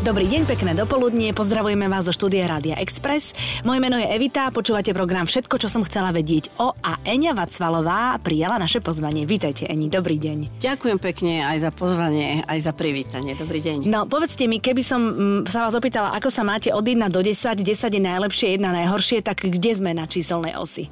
Dobrý 0.00 0.24
deň, 0.24 0.48
pekné 0.48 0.72
dopoludnie, 0.72 1.36
pozdravujeme 1.36 1.84
vás 1.92 2.08
zo 2.08 2.16
štúdia 2.16 2.48
Rádia 2.48 2.80
Express. 2.80 3.36
Moje 3.60 3.76
meno 3.76 4.00
je 4.00 4.08
Evita, 4.08 4.48
počúvate 4.48 4.96
program 4.96 5.28
Všetko, 5.28 5.60
čo 5.60 5.68
som 5.68 5.84
chcela 5.84 6.16
vedieť 6.16 6.48
o 6.56 6.72
a 6.80 6.96
Eňa 7.04 7.36
Vacvalová 7.36 8.16
prijala 8.24 8.56
naše 8.56 8.80
pozvanie. 8.80 9.28
Vítajte, 9.28 9.68
Eni, 9.68 9.92
dobrý 9.92 10.16
deň. 10.16 10.64
Ďakujem 10.64 10.96
pekne 10.96 11.44
aj 11.44 11.68
za 11.68 11.70
pozvanie, 11.76 12.40
aj 12.48 12.56
za 12.64 12.72
privítanie. 12.72 13.36
Dobrý 13.36 13.60
deň. 13.60 13.84
No, 13.84 14.08
povedzte 14.08 14.48
mi, 14.48 14.64
keby 14.64 14.80
som 14.80 15.44
mm, 15.44 15.52
sa 15.52 15.68
vás 15.68 15.76
opýtala, 15.76 16.16
ako 16.16 16.32
sa 16.32 16.40
máte 16.40 16.72
od 16.72 16.80
1 16.80 17.04
do 17.12 17.20
10, 17.20 17.60
10 17.60 17.68
je 17.68 18.00
najlepšie, 18.00 18.56
1 18.56 18.64
najhoršie, 18.64 19.20
tak 19.20 19.44
kde 19.44 19.76
sme 19.76 19.92
na 19.92 20.08
číselnej 20.08 20.56
osi? 20.56 20.88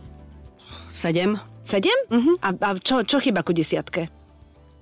7. 0.93 1.41
7? 1.65 1.89
Uh-huh. 2.13 2.37
A, 2.45 2.53
a 2.53 2.69
čo, 2.77 3.01
čo 3.01 3.17
chyba 3.17 3.41
ku 3.41 3.57
desiatke? 3.57 4.18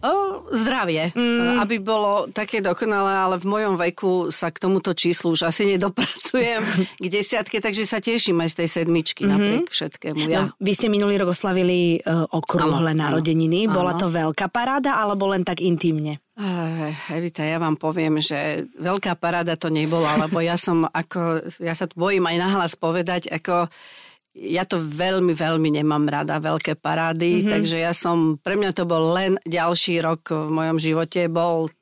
O, 0.06 0.46
zdravie, 0.54 1.10
mm. 1.10 1.58
aby 1.58 1.82
bolo 1.82 2.30
také 2.30 2.62
dokonalé, 2.62 3.10
ale 3.10 3.36
v 3.42 3.46
mojom 3.50 3.74
veku 3.74 4.30
sa 4.30 4.54
k 4.54 4.62
tomuto 4.62 4.94
číslu 4.94 5.34
už 5.34 5.50
asi 5.50 5.66
nedopracujem 5.74 6.62
k 7.02 7.06
desiatke, 7.10 7.58
takže 7.58 7.82
sa 7.82 7.98
teším 7.98 8.38
aj 8.46 8.54
z 8.54 8.56
tej 8.62 8.68
sedmičky 8.82 9.26
mm-hmm. 9.26 9.34
napriek 9.34 9.66
všetkému. 9.66 10.22
Ja. 10.30 10.46
No, 10.46 10.54
vy 10.62 10.72
ste 10.78 10.86
minulý 10.86 11.18
rok 11.18 11.34
oslavili 11.34 11.98
uh, 12.06 12.22
okrúhle 12.30 12.94
ano, 12.94 13.02
narodeniny. 13.02 13.66
Ano, 13.66 13.74
Bola 13.74 13.92
to 13.98 14.06
veľká 14.06 14.46
paráda 14.46 14.94
alebo 14.94 15.26
len 15.34 15.42
tak 15.42 15.58
intimne? 15.58 16.22
Uh, 16.38 16.92
Evita, 17.10 17.42
ja 17.42 17.56
vám 17.58 17.74
poviem, 17.80 18.22
že 18.22 18.68
veľká 18.78 19.18
paráda 19.18 19.58
to 19.58 19.72
nebola, 19.72 20.20
lebo 20.20 20.38
ja 20.38 20.54
som 20.54 20.86
ako, 20.86 21.50
ja 21.58 21.74
sa 21.74 21.90
bojím 21.90 22.28
aj 22.30 22.36
nahlas 22.38 22.72
povedať, 22.78 23.32
ako 23.32 23.66
ja 24.36 24.68
to 24.68 24.84
veľmi, 24.84 25.32
veľmi 25.32 25.80
nemám 25.80 26.04
rada, 26.12 26.36
veľké 26.36 26.76
parády, 26.76 27.40
mm-hmm. 27.40 27.52
takže 27.56 27.76
ja 27.80 27.96
som, 27.96 28.36
pre 28.36 28.52
mňa 28.52 28.70
to 28.76 28.84
bol 28.84 29.16
len 29.16 29.40
ďalší 29.48 30.04
rok 30.04 30.28
v 30.28 30.52
mojom 30.52 30.76
živote, 30.76 31.24
bol 31.32 31.72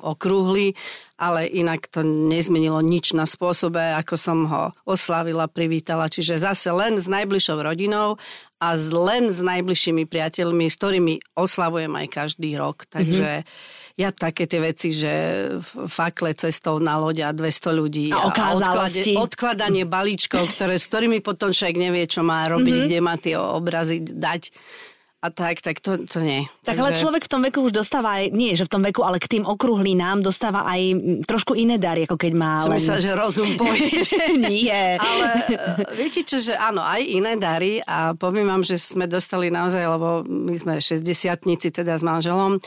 okrúhly, 0.00 0.78
ale 1.18 1.48
inak 1.50 1.90
to 1.90 2.04
nezmenilo 2.04 2.78
nič 2.84 3.16
na 3.16 3.26
spôsobe, 3.26 3.80
ako 3.98 4.14
som 4.14 4.38
ho 4.46 4.64
oslavila, 4.86 5.50
privítala. 5.50 6.06
Čiže 6.06 6.42
zase 6.42 6.70
len 6.70 7.00
s 7.00 7.10
najbližšou 7.10 7.58
rodinou 7.60 8.20
a 8.62 8.68
len 8.78 9.28
s 9.28 9.42
najbližšími 9.42 10.06
priateľmi, 10.08 10.70
s 10.70 10.78
ktorými 10.78 11.14
oslavujem 11.36 11.92
aj 11.92 12.06
každý 12.08 12.56
rok. 12.56 12.88
Takže 12.88 13.42
mm-hmm 13.42 13.84
ja 13.96 14.12
také 14.12 14.44
tie 14.44 14.60
veci, 14.60 14.92
že 14.92 15.12
fakle 15.88 16.36
cestou 16.36 16.76
na 16.76 17.00
loď 17.00 17.24
a 17.24 17.30
200 17.32 17.80
ľudí 17.80 18.12
a, 18.12 18.28
a 18.28 18.52
odklade, 18.52 19.00
odkladanie 19.16 19.88
balíčkov, 19.88 20.52
ktoré, 20.52 20.76
s 20.76 20.84
ktorými 20.92 21.24
potom 21.24 21.48
človek 21.48 21.80
nevie, 21.80 22.04
čo 22.04 22.20
má 22.20 22.44
robiť, 22.44 22.76
mm-hmm. 22.76 22.88
kde 22.92 22.98
má 23.00 23.16
tie 23.16 23.40
obrazy 23.40 24.04
dať 24.04 24.52
a 25.26 25.28
tak, 25.34 25.58
tak 25.58 25.82
to, 25.82 25.98
to 26.06 26.22
nie. 26.22 26.46
Tak 26.62 26.78
Takže... 26.78 26.80
ale 26.80 26.90
človek 26.94 27.22
v 27.26 27.30
tom 27.34 27.42
veku 27.42 27.58
už 27.66 27.74
dostáva 27.74 28.22
aj, 28.22 28.30
nie 28.30 28.54
že 28.54 28.62
v 28.62 28.70
tom 28.70 28.82
veku, 28.86 29.02
ale 29.02 29.18
k 29.18 29.26
tým 29.26 29.44
okrúhlinám 29.44 30.22
dostáva 30.22 30.62
aj 30.70 30.80
trošku 31.26 31.58
iné 31.58 31.82
dary, 31.82 32.06
ako 32.06 32.14
keď 32.14 32.32
má 32.38 32.62
Som 32.62 32.70
len... 32.70 32.78
myslela, 32.78 33.02
že 33.02 33.12
rozum 33.18 33.50
pojde. 33.60 34.06
nie. 34.38 34.82
Ale 34.94 35.26
e, 35.50 35.56
viete 35.98 36.22
čo, 36.22 36.38
že 36.38 36.54
áno, 36.54 36.78
aj 36.78 37.02
iné 37.02 37.34
dary 37.34 37.82
a 37.82 38.14
poviem 38.14 38.46
vám, 38.46 38.62
že 38.62 38.78
sme 38.78 39.10
dostali 39.10 39.50
naozaj, 39.50 39.82
lebo 39.82 40.22
my 40.22 40.54
sme 40.54 40.74
60 40.78 41.02
teda 41.74 41.98
s 41.98 42.06
manželom, 42.06 42.62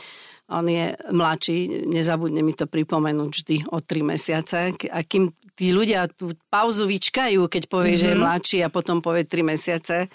on 0.50 0.66
je 0.66 0.92
mladší, 1.14 1.86
nezabudne 1.86 2.42
mi 2.42 2.52
to 2.52 2.66
pripomenúť 2.66 3.30
vždy 3.30 3.56
o 3.70 3.78
tri 3.78 4.02
mesiace. 4.02 4.74
A 4.90 4.98
kým 5.06 5.30
tí 5.54 5.70
ľudia 5.70 6.10
tú 6.10 6.34
pauzu 6.50 6.90
vyčkajú, 6.90 7.46
keď 7.46 7.70
povie, 7.70 7.94
mm-hmm. 7.94 8.02
že 8.02 8.10
je 8.10 8.16
mhm. 8.18 8.22
mladší 8.24 8.58
a 8.66 8.68
potom 8.72 8.98
povie 8.98 9.24
tri 9.24 9.46
mesiace, 9.46 10.10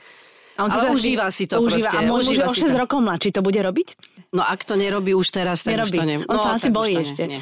a 0.56 0.60
on 0.64 0.72
ale 0.72 0.96
užíva 0.96 1.28
si 1.36 1.52
to 1.52 1.60
užíva. 1.60 1.92
proste. 1.92 1.96
A 2.00 2.08
môj 2.08 2.24
muž 2.32 2.38
o 2.48 2.54
6 2.56 2.72
to. 2.72 2.80
rokov 2.80 3.00
mladší 3.04 3.30
to 3.36 3.42
bude 3.44 3.60
robiť? 3.60 3.88
No 4.36 4.44
ak 4.44 4.68
to 4.68 4.76
nerobí 4.76 5.16
už 5.16 5.32
teraz, 5.32 5.64
tak 5.64 5.80
nerobí. 5.80 5.96
už 5.96 6.00
to 6.00 6.04
ne... 6.04 6.16
On 6.28 6.36
no, 6.36 6.44
sa 6.44 6.50
asi 6.60 6.68
bojí 6.68 6.96
ešte. 6.96 7.24
Nie, 7.24 7.40
nie. 7.40 7.42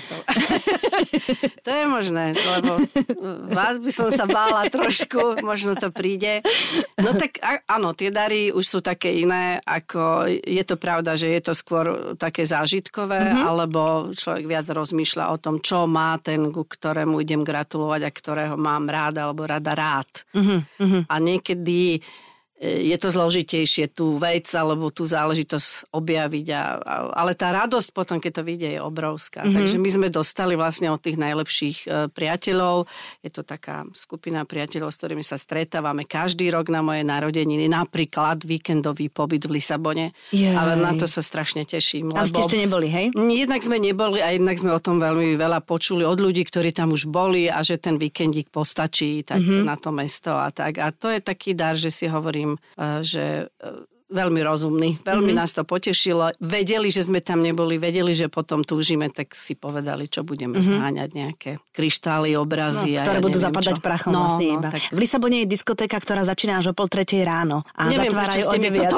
to 1.65 1.69
je 1.73 1.85
možné, 1.89 2.37
lebo 2.37 2.71
vás 3.49 3.81
by 3.81 3.91
som 3.93 4.13
sa 4.13 4.29
bála 4.29 4.69
trošku, 4.69 5.41
možno 5.41 5.73
to 5.73 5.89
príde. 5.89 6.45
No 7.01 7.17
tak 7.17 7.41
áno, 7.65 7.97
tie 7.97 8.13
dary 8.13 8.53
už 8.53 8.65
sú 8.65 8.79
také 8.85 9.09
iné, 9.13 9.57
ako 9.65 10.29
je 10.29 10.63
to 10.65 10.77
pravda, 10.77 11.17
že 11.17 11.33
je 11.33 11.41
to 11.41 11.53
skôr 11.57 12.17
také 12.17 12.45
zážitkové, 12.45 13.33
mm-hmm. 13.33 13.41
alebo 13.41 13.81
človek 14.13 14.45
viac 14.45 14.69
rozmýšľa 14.69 15.33
o 15.33 15.37
tom, 15.41 15.65
čo 15.65 15.89
má 15.89 16.21
ten, 16.21 16.53
ku 16.53 16.65
ktorému 16.65 17.21
idem 17.25 17.41
gratulovať 17.41 18.01
a 18.05 18.11
ktorého 18.13 18.55
mám 18.57 18.85
rád 18.85 19.17
alebo 19.17 19.49
rada 19.49 19.73
rád. 19.73 20.09
Mm-hmm. 20.37 21.09
A 21.09 21.15
niekedy 21.17 22.01
je 22.63 22.95
to 22.95 23.11
zložitejšie 23.11 23.91
tú 23.91 24.15
vec 24.15 24.47
alebo 24.55 24.87
tú 24.87 25.03
záležitosť 25.03 25.91
objaviť. 25.91 26.47
A, 26.55 26.63
a, 26.79 26.95
ale 27.11 27.35
tá 27.35 27.51
radosť 27.51 27.91
potom, 27.91 28.23
keď 28.23 28.31
to 28.39 28.43
vidie, 28.47 28.69
je 28.77 28.81
obrovská. 28.81 29.43
Mm-hmm. 29.43 29.55
Takže 29.59 29.77
my 29.83 29.89
sme 29.91 30.07
dostali 30.07 30.55
vlastne 30.55 30.87
od 30.87 31.03
tých 31.03 31.19
najlepších 31.19 31.77
e, 31.83 32.07
priateľov. 32.07 32.87
Je 33.19 33.31
to 33.35 33.43
taká 33.43 33.83
skupina 33.91 34.47
priateľov, 34.47 34.95
s 34.95 34.97
ktorými 35.03 35.25
sa 35.27 35.35
stretávame 35.35 36.07
každý 36.07 36.47
rok 36.55 36.71
na 36.71 36.79
moje 36.79 37.03
narodeniny. 37.03 37.67
Napríklad 37.67 38.47
víkendový 38.47 39.11
pobyt 39.11 39.43
v 39.43 39.59
Lisabone. 39.59 40.15
Jej. 40.31 40.55
A 40.55 40.79
na 40.79 40.95
to 40.95 41.03
sa 41.03 41.19
strašne 41.19 41.67
teším. 41.67 42.15
Tam 42.15 42.23
ste 42.23 42.47
ešte 42.47 42.55
neboli, 42.55 42.87
hej? 42.87 43.11
Jednak 43.13 43.59
sme 43.59 43.75
neboli 43.75 44.23
a 44.23 44.31
jednak 44.31 44.55
sme 44.55 44.71
o 44.71 44.79
tom 44.79 45.03
veľmi 45.03 45.35
veľa 45.35 45.59
počuli 45.67 46.07
od 46.07 46.15
ľudí, 46.15 46.47
ktorí 46.47 46.71
tam 46.71 46.95
už 46.95 47.11
boli 47.11 47.51
a 47.51 47.59
že 47.59 47.75
ten 47.75 47.99
víkendík 47.99 48.47
postačí 48.47 49.27
tak 49.27 49.43
mm-hmm. 49.43 49.67
na 49.67 49.75
to 49.75 49.91
mesto 49.91 50.31
a 50.31 50.47
tak. 50.47 50.79
A 50.79 50.95
to 50.95 51.11
je 51.11 51.19
taký 51.19 51.51
dar, 51.51 51.75
že 51.75 51.91
si 51.91 52.07
hovorím, 52.07 52.52
že 53.01 53.47
veľmi 54.13 54.39
rozumný. 54.45 54.89
Veľmi 55.01 55.33
mm-hmm. 55.33 55.41
nás 55.41 55.51
to 55.57 55.65
potešilo. 55.65 56.29
Vedeli, 56.37 56.93
že 56.93 57.09
sme 57.09 57.19
tam 57.19 57.41
neboli, 57.41 57.81
vedeli, 57.81 58.13
že 58.13 58.29
potom 58.29 58.61
túžime, 58.61 59.09
tak 59.09 59.33
si 59.33 59.57
povedali, 59.57 60.05
čo 60.05 60.21
budeme 60.21 60.61
mm-hmm. 60.61 60.77
zháňať 60.77 61.09
nejaké 61.17 61.51
kryštály, 61.73 62.37
obrazy. 62.37 63.01
No, 63.01 63.03
ktoré 63.03 63.19
ja 63.19 63.25
budú 63.25 63.39
neviem, 63.41 63.47
zapadať 63.49 63.75
čo. 63.75 63.81
prachom 63.81 64.11
no, 64.13 64.21
vlastne 64.21 64.45
no, 64.45 64.55
iba. 64.61 64.69
Tak... 64.69 64.81
V 64.93 64.99
Lisabone 65.01 65.37
je 65.43 65.47
diskotéka, 65.49 65.97
ktorá 65.97 66.21
začína 66.21 66.61
až 66.61 66.71
o 66.71 66.73
pol 66.77 66.85
tretej 66.85 67.25
ráno. 67.25 67.65
A 67.73 67.89
neviem, 67.89 68.13
zatvárajú 68.13 68.45
o 68.45 68.55
9. 68.55 68.93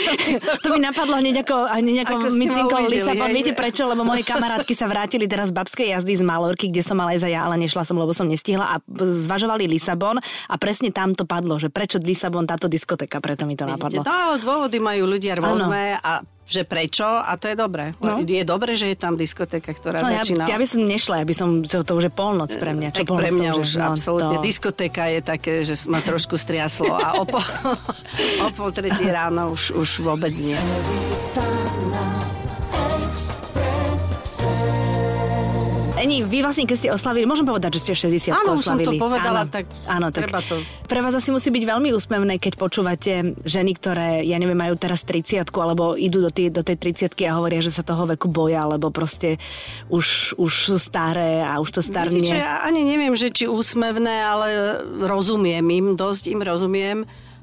to 0.64 0.68
mi 0.76 0.80
napadlo 0.84 1.16
hneď 1.16 1.36
ako, 1.48 1.56
hneď 1.72 1.96
ako, 2.04 2.14
ako 2.20 2.26
micinkou 2.36 2.80
Lisabon. 2.92 3.28
Viete 3.32 3.52
prečo? 3.56 3.88
Lebo 3.88 4.04
moje 4.04 4.22
kamarátky 4.28 4.76
sa 4.76 4.84
vrátili 4.84 5.24
teraz 5.24 5.48
z 5.48 5.56
babskej 5.56 5.96
jazdy 5.96 6.20
z 6.20 6.22
Malorky, 6.22 6.68
kde 6.68 6.84
som 6.84 7.00
mala 7.00 7.16
aj 7.16 7.24
za 7.24 7.28
ja, 7.32 7.48
ale 7.48 7.56
nešla 7.56 7.88
som, 7.88 7.96
lebo 7.96 8.12
som 8.12 8.28
nestihla 8.28 8.66
a 8.68 8.74
zvažovali 8.98 9.64
Lisabon 9.64 10.20
a 10.20 10.54
presne 10.60 10.92
tam 10.92 11.16
to 11.16 11.24
padlo, 11.24 11.56
že 11.56 11.72
prečo 11.72 11.96
Lisabon 12.02 12.44
táto 12.44 12.68
diskotéka, 12.68 13.22
preto 13.24 13.48
mi 13.48 13.56
to 13.56 13.64
napadlo. 13.64 14.04
To, 14.04 14.36
dôvody 14.58 14.82
majú 14.82 15.06
ľudia 15.06 15.38
rôzne 15.38 15.94
ano. 15.94 16.02
a 16.02 16.12
že 16.48 16.64
prečo 16.64 17.04
a 17.04 17.36
to 17.36 17.52
je 17.52 17.56
dobré. 17.60 17.92
No. 18.00 18.24
Je 18.24 18.40
dobré, 18.40 18.72
že 18.72 18.88
je 18.88 18.96
tam 18.96 19.20
diskotéka, 19.20 19.68
ktorá 19.76 20.00
no, 20.00 20.08
začína... 20.08 20.48
Ja, 20.48 20.56
ja 20.56 20.58
by 20.58 20.66
som 20.66 20.80
nešla, 20.80 21.14
ja 21.20 21.26
by 21.28 21.34
som, 21.36 21.48
to, 21.60 21.84
to 21.84 21.92
už 21.92 22.08
je 22.08 22.12
polnoc 22.12 22.48
pre 22.56 22.72
mňa. 22.72 22.88
Čo 22.96 23.04
pre 23.04 23.28
mňa 23.28 23.50
už 23.52 23.68
no, 23.76 23.92
absolútne. 23.92 24.40
To... 24.40 24.42
Diskotéka 24.42 25.12
je 25.12 25.20
také, 25.20 25.60
že 25.60 25.76
ma 25.92 26.00
trošku 26.00 26.40
striaslo 26.40 26.96
a 26.96 27.20
o 27.20 27.28
pol, 27.28 27.44
o 28.44 28.48
pol 28.56 28.72
tretí 28.72 29.04
ráno 29.12 29.52
už, 29.52 29.76
už 29.76 30.00
vôbec 30.00 30.32
nie. 30.40 30.56
Eni, 36.08 36.24
vy 36.24 36.40
vlastne, 36.40 36.64
keď 36.64 36.76
ste 36.80 36.88
oslavili, 36.88 37.28
môžem 37.28 37.44
povedať, 37.44 37.76
že 37.76 37.92
ste 37.92 38.08
60 38.08 38.32
Áno, 38.32 38.56
oslavili. 38.56 38.64
som 38.64 38.76
to 38.80 38.92
povedala, 38.96 39.44
áno, 39.44 39.52
tak 39.52 39.64
áno, 39.84 40.08
tak 40.08 40.24
treba 40.24 40.40
to. 40.40 40.56
Pre 40.88 41.00
vás 41.04 41.12
asi 41.12 41.28
musí 41.28 41.52
byť 41.52 41.64
veľmi 41.68 41.92
úsmevné, 41.92 42.40
keď 42.40 42.56
počúvate 42.56 43.36
ženy, 43.44 43.76
ktoré, 43.76 44.24
ja 44.24 44.40
neviem, 44.40 44.56
majú 44.56 44.72
teraz 44.80 45.04
30 45.04 45.44
alebo 45.52 46.00
idú 46.00 46.24
do, 46.24 46.32
tý, 46.32 46.48
do 46.48 46.64
tej 46.64 46.80
30 46.80 47.12
a 47.28 47.36
hovoria, 47.36 47.60
že 47.60 47.68
sa 47.68 47.84
toho 47.84 48.08
veku 48.08 48.24
boja, 48.32 48.64
lebo 48.64 48.88
proste 48.88 49.36
už, 49.92 50.32
už 50.40 50.52
sú 50.72 50.76
staré 50.80 51.44
a 51.44 51.60
už 51.60 51.76
to 51.76 51.80
starne. 51.84 52.24
Viete, 52.24 52.40
ja 52.40 52.64
ani 52.64 52.88
neviem, 52.88 53.12
že 53.12 53.28
či 53.28 53.44
úsmevné, 53.44 54.24
ale 54.24 54.48
rozumiem 55.04 55.68
im, 55.68 55.92
dosť 55.92 56.32
im 56.32 56.40
rozumiem. 56.40 56.98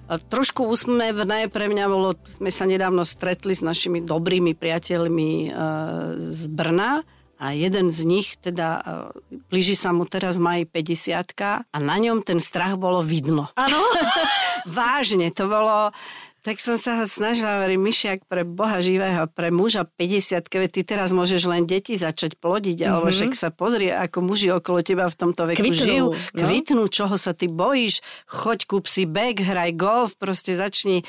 Trošku 0.10 0.66
úsmevné 0.66 1.54
pre 1.54 1.70
mňa 1.70 1.86
bolo, 1.86 2.18
sme 2.26 2.50
sa 2.50 2.66
nedávno 2.66 3.06
stretli 3.06 3.54
s 3.54 3.62
našimi 3.62 4.02
dobrými 4.02 4.58
priateľmi 4.58 5.30
e, 5.46 5.50
z 6.34 6.44
Brna 6.50 7.06
a 7.36 7.52
jeden 7.52 7.92
z 7.92 8.08
nich, 8.08 8.40
teda 8.40 8.68
e, 8.80 8.84
blíži 9.52 9.76
sa 9.76 9.92
mu 9.92 10.08
teraz 10.08 10.40
maj 10.40 10.64
50 10.72 11.68
a 11.68 11.78
na 11.84 11.98
ňom 12.00 12.24
ten 12.24 12.40
strach 12.40 12.80
bolo 12.80 13.04
vidno. 13.04 13.52
Áno? 13.60 13.80
Vážne, 14.78 15.32
to 15.36 15.52
bolo... 15.52 15.92
Tak 16.46 16.62
som 16.62 16.78
sa 16.78 17.02
ho 17.02 17.10
snažila, 17.10 17.58
hovorím, 17.58 17.90
Myšiak, 17.90 18.30
pre 18.30 18.46
Boha 18.46 18.78
živého, 18.78 19.26
pre 19.34 19.50
muža 19.50 19.82
50 19.82 20.46
keď 20.46 20.70
ty 20.70 20.86
teraz 20.86 21.10
môžeš 21.10 21.50
len 21.50 21.66
deti 21.66 21.98
začať 21.98 22.38
plodiť, 22.38 22.86
mm-hmm. 22.86 22.92
alebo 22.94 23.10
však 23.10 23.34
sa 23.34 23.50
pozrie, 23.50 23.90
ako 23.90 24.22
muži 24.22 24.54
okolo 24.54 24.86
teba 24.86 25.10
v 25.10 25.18
tomto 25.18 25.50
veku 25.50 25.66
Kvitnú, 25.66 25.82
žijú. 25.82 26.06
No? 26.14 26.46
Kvitnú, 26.46 26.84
čoho 26.94 27.18
sa 27.18 27.34
ty 27.34 27.50
bojíš, 27.50 28.06
choď, 28.30 28.70
kúp 28.70 28.86
si 28.86 29.10
bek, 29.10 29.42
hraj 29.42 29.74
golf, 29.74 30.22
proste 30.22 30.54
začni. 30.54 31.02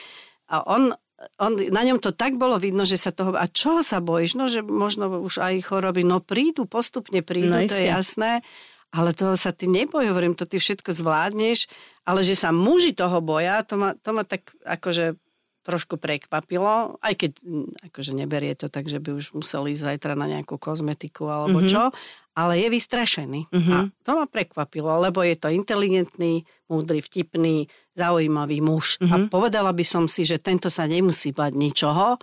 A 0.48 0.64
on 0.64 0.96
on, 1.40 1.56
na 1.72 1.82
ňom 1.84 1.96
to 1.96 2.12
tak 2.12 2.36
bolo 2.36 2.60
vidno, 2.60 2.84
že 2.84 3.00
sa 3.00 3.08
toho... 3.08 3.32
A 3.32 3.48
čo 3.48 3.80
sa 3.80 4.04
bojíš? 4.04 4.36
No, 4.36 4.52
že 4.52 4.60
možno 4.60 5.08
už 5.08 5.40
aj 5.40 5.64
choroby. 5.64 6.04
No 6.04 6.20
prídu, 6.20 6.68
postupne 6.68 7.24
prídu, 7.24 7.56
no, 7.56 7.64
to 7.64 7.76
je 7.76 7.88
jasné. 7.88 8.44
Ale 8.92 9.16
toho 9.16 9.34
sa 9.34 9.50
ty 9.52 9.66
neboj, 9.66 10.08
hovorím, 10.12 10.36
to 10.36 10.44
ty 10.44 10.60
všetko 10.60 10.92
zvládneš. 10.92 11.68
Ale 12.04 12.20
že 12.20 12.36
sa 12.36 12.52
muži 12.52 12.92
toho 12.92 13.24
boja, 13.24 13.64
to 13.64 13.80
ma, 13.80 13.96
to 13.96 14.12
ma 14.12 14.28
tak 14.28 14.52
akože 14.62 15.16
trošku 15.66 15.98
prekvapilo, 15.98 17.02
aj 17.02 17.14
keď 17.18 17.32
akože 17.90 18.14
neberie 18.14 18.54
to 18.54 18.70
tak, 18.70 18.86
že 18.86 19.02
by 19.02 19.18
už 19.18 19.34
museli 19.34 19.74
ísť 19.74 19.82
zajtra 19.82 20.14
na 20.14 20.30
nejakú 20.30 20.62
kozmetiku 20.62 21.26
alebo 21.26 21.58
mm-hmm. 21.58 21.72
čo, 21.74 21.90
ale 22.38 22.62
je 22.62 22.68
vystrašený. 22.70 23.50
Mm-hmm. 23.50 23.74
A 23.74 23.78
to 24.06 24.10
ma 24.14 24.30
prekvapilo, 24.30 25.02
lebo 25.02 25.26
je 25.26 25.34
to 25.34 25.50
inteligentný, 25.50 26.46
múdry, 26.70 27.02
vtipný, 27.02 27.66
zaujímavý 27.98 28.62
muž. 28.62 29.02
Mm-hmm. 29.02 29.10
A 29.10 29.16
mhm. 29.18 29.26
povedala 29.26 29.74
by 29.74 29.82
som 29.82 30.06
si, 30.06 30.22
že 30.22 30.38
tento 30.38 30.70
sa 30.70 30.86
nemusí 30.86 31.34
bať 31.34 31.58
ničoho, 31.58 32.22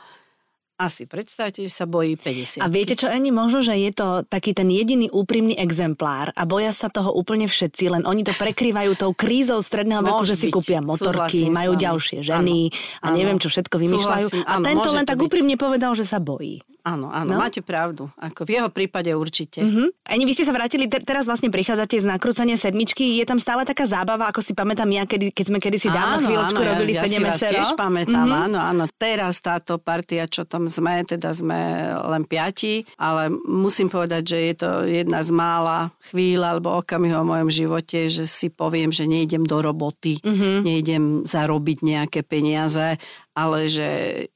asi 0.78 1.06
predstavte, 1.06 1.62
že 1.62 1.72
sa 1.72 1.86
bojí 1.86 2.18
50. 2.18 2.60
A 2.60 2.68
viete 2.68 2.98
čo, 2.98 3.06
Eni, 3.06 3.30
možno, 3.30 3.62
že 3.62 3.78
je 3.78 3.92
to 3.94 4.26
taký 4.26 4.58
ten 4.58 4.68
jediný 4.74 5.08
úprimný 5.14 5.54
exemplár 5.54 6.34
a 6.34 6.44
boja 6.50 6.74
sa 6.74 6.90
toho 6.90 7.14
úplne 7.14 7.46
všetci, 7.46 7.94
len 7.94 8.04
oni 8.04 8.26
to 8.26 8.34
prekrývajú 8.44 8.98
tou 8.98 9.12
krízou 9.14 9.62
stredného 9.62 10.02
veku, 10.02 10.24
že 10.26 10.36
si 10.36 10.48
kúpia 10.50 10.82
motorky, 10.82 11.48
majú 11.54 11.78
ďalšie 11.78 12.26
ženy 12.26 12.74
ano. 12.74 13.06
a 13.06 13.08
neviem, 13.14 13.38
čo 13.38 13.54
všetko 13.54 13.76
vymýšľajú. 13.78 14.28
Súhlasím. 14.34 14.50
A 14.50 14.54
tento 14.66 14.90
len 14.92 15.06
tak 15.06 15.22
byť. 15.22 15.26
úprimne 15.30 15.56
povedal, 15.56 15.94
že 15.94 16.04
sa 16.10 16.18
bojí. 16.18 16.66
Áno, 16.84 17.08
áno, 17.08 17.36
no? 17.36 17.40
máte 17.40 17.64
pravdu. 17.64 18.12
Ako 18.20 18.44
v 18.44 18.60
jeho 18.60 18.68
prípade 18.68 19.08
určite. 19.16 19.64
Uh-huh. 19.64 19.88
Ani 20.04 20.28
vy 20.28 20.36
ste 20.36 20.44
sa 20.44 20.52
vrátili, 20.52 20.92
te- 20.92 21.00
teraz 21.00 21.24
vlastne 21.24 21.48
prichádzate 21.48 21.96
z 21.96 22.04
nakrúcania 22.04 22.60
sedmičky. 22.60 23.16
Je 23.16 23.24
tam 23.24 23.40
stále 23.40 23.64
taká 23.64 23.88
zábava, 23.88 24.28
ako 24.28 24.44
si 24.44 24.52
pamätám 24.52 24.92
ja, 24.92 25.08
kedy, 25.08 25.32
keď 25.32 25.46
sme 25.48 25.64
kedysi 25.64 25.88
dávno 25.88 26.20
áno, 26.20 26.28
chvíľočku 26.28 26.60
áno, 26.60 26.70
robili 26.76 26.92
ja, 26.92 27.08
ja 27.08 27.32
si 27.40 27.48
tiež 27.48 27.80
pamätám, 27.80 28.28
uh-huh. 28.28 28.46
áno, 28.52 28.60
áno. 28.60 28.84
Teraz 29.00 29.40
táto 29.40 29.80
partia, 29.80 30.28
čo 30.28 30.44
tam 30.44 30.68
sme, 30.68 31.08
teda 31.08 31.32
sme 31.32 31.88
len 31.96 32.28
piati, 32.28 32.84
ale 33.00 33.32
musím 33.48 33.88
povedať, 33.88 34.36
že 34.36 34.38
je 34.52 34.54
to 34.60 34.70
jedna 34.84 35.24
z 35.24 35.32
mála 35.32 35.88
chvíľ 36.12 36.52
alebo 36.52 36.84
okamihov 36.84 37.24
v 37.24 37.32
mojom 37.32 37.50
živote, 37.64 38.12
že 38.12 38.28
si 38.28 38.52
poviem, 38.52 38.92
že 38.92 39.08
nejdem 39.08 39.48
do 39.48 39.64
roboty, 39.64 40.20
uh-huh. 40.20 40.60
nejdem 40.60 41.24
zarobiť 41.24 41.80
nejaké 41.80 42.28
peniaze, 42.28 43.00
ale 43.34 43.66
že 43.66 43.88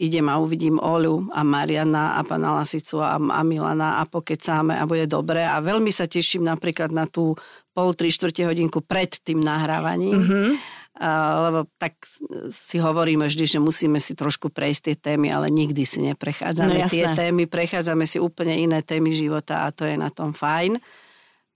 idem 0.02 0.26
a 0.26 0.42
uvidím 0.42 0.82
Oľu 0.82 1.30
a 1.30 1.46
Mariana 1.46 2.18
a 2.18 2.26
pana 2.26 2.58
Lasicu 2.58 2.98
a, 2.98 3.22
a 3.22 3.42
Milana 3.46 4.02
a 4.02 4.10
pokecáme 4.10 4.74
a 4.74 4.90
bude 4.90 5.06
dobre 5.06 5.46
a 5.46 5.62
veľmi 5.62 5.94
sa 5.94 6.10
teším 6.10 6.50
napríklad 6.50 6.90
na 6.90 7.06
tú 7.06 7.38
pol, 7.78 7.94
tri, 7.94 8.10
štvrte 8.10 8.42
hodinku 8.50 8.82
pred 8.82 9.14
tým 9.22 9.38
nahrávaním. 9.38 10.18
Mm-hmm. 10.18 10.50
Uh, 10.98 11.36
lebo 11.46 11.60
tak 11.78 11.94
si 12.50 12.82
hovoríme 12.82 13.30
vždy, 13.30 13.46
že 13.46 13.60
musíme 13.62 14.02
si 14.02 14.18
trošku 14.18 14.50
prejsť 14.50 14.82
tie 14.82 14.96
témy, 14.98 15.30
ale 15.30 15.54
nikdy 15.54 15.86
si 15.86 16.02
neprechádzame 16.02 16.74
no, 16.74 16.90
tie 16.90 17.06
témy, 17.14 17.46
prechádzame 17.46 18.10
si 18.10 18.18
úplne 18.18 18.58
iné 18.58 18.82
témy 18.82 19.14
života 19.14 19.70
a 19.70 19.70
to 19.70 19.86
je 19.86 19.94
na 19.94 20.10
tom 20.10 20.34
fajn. 20.34 20.82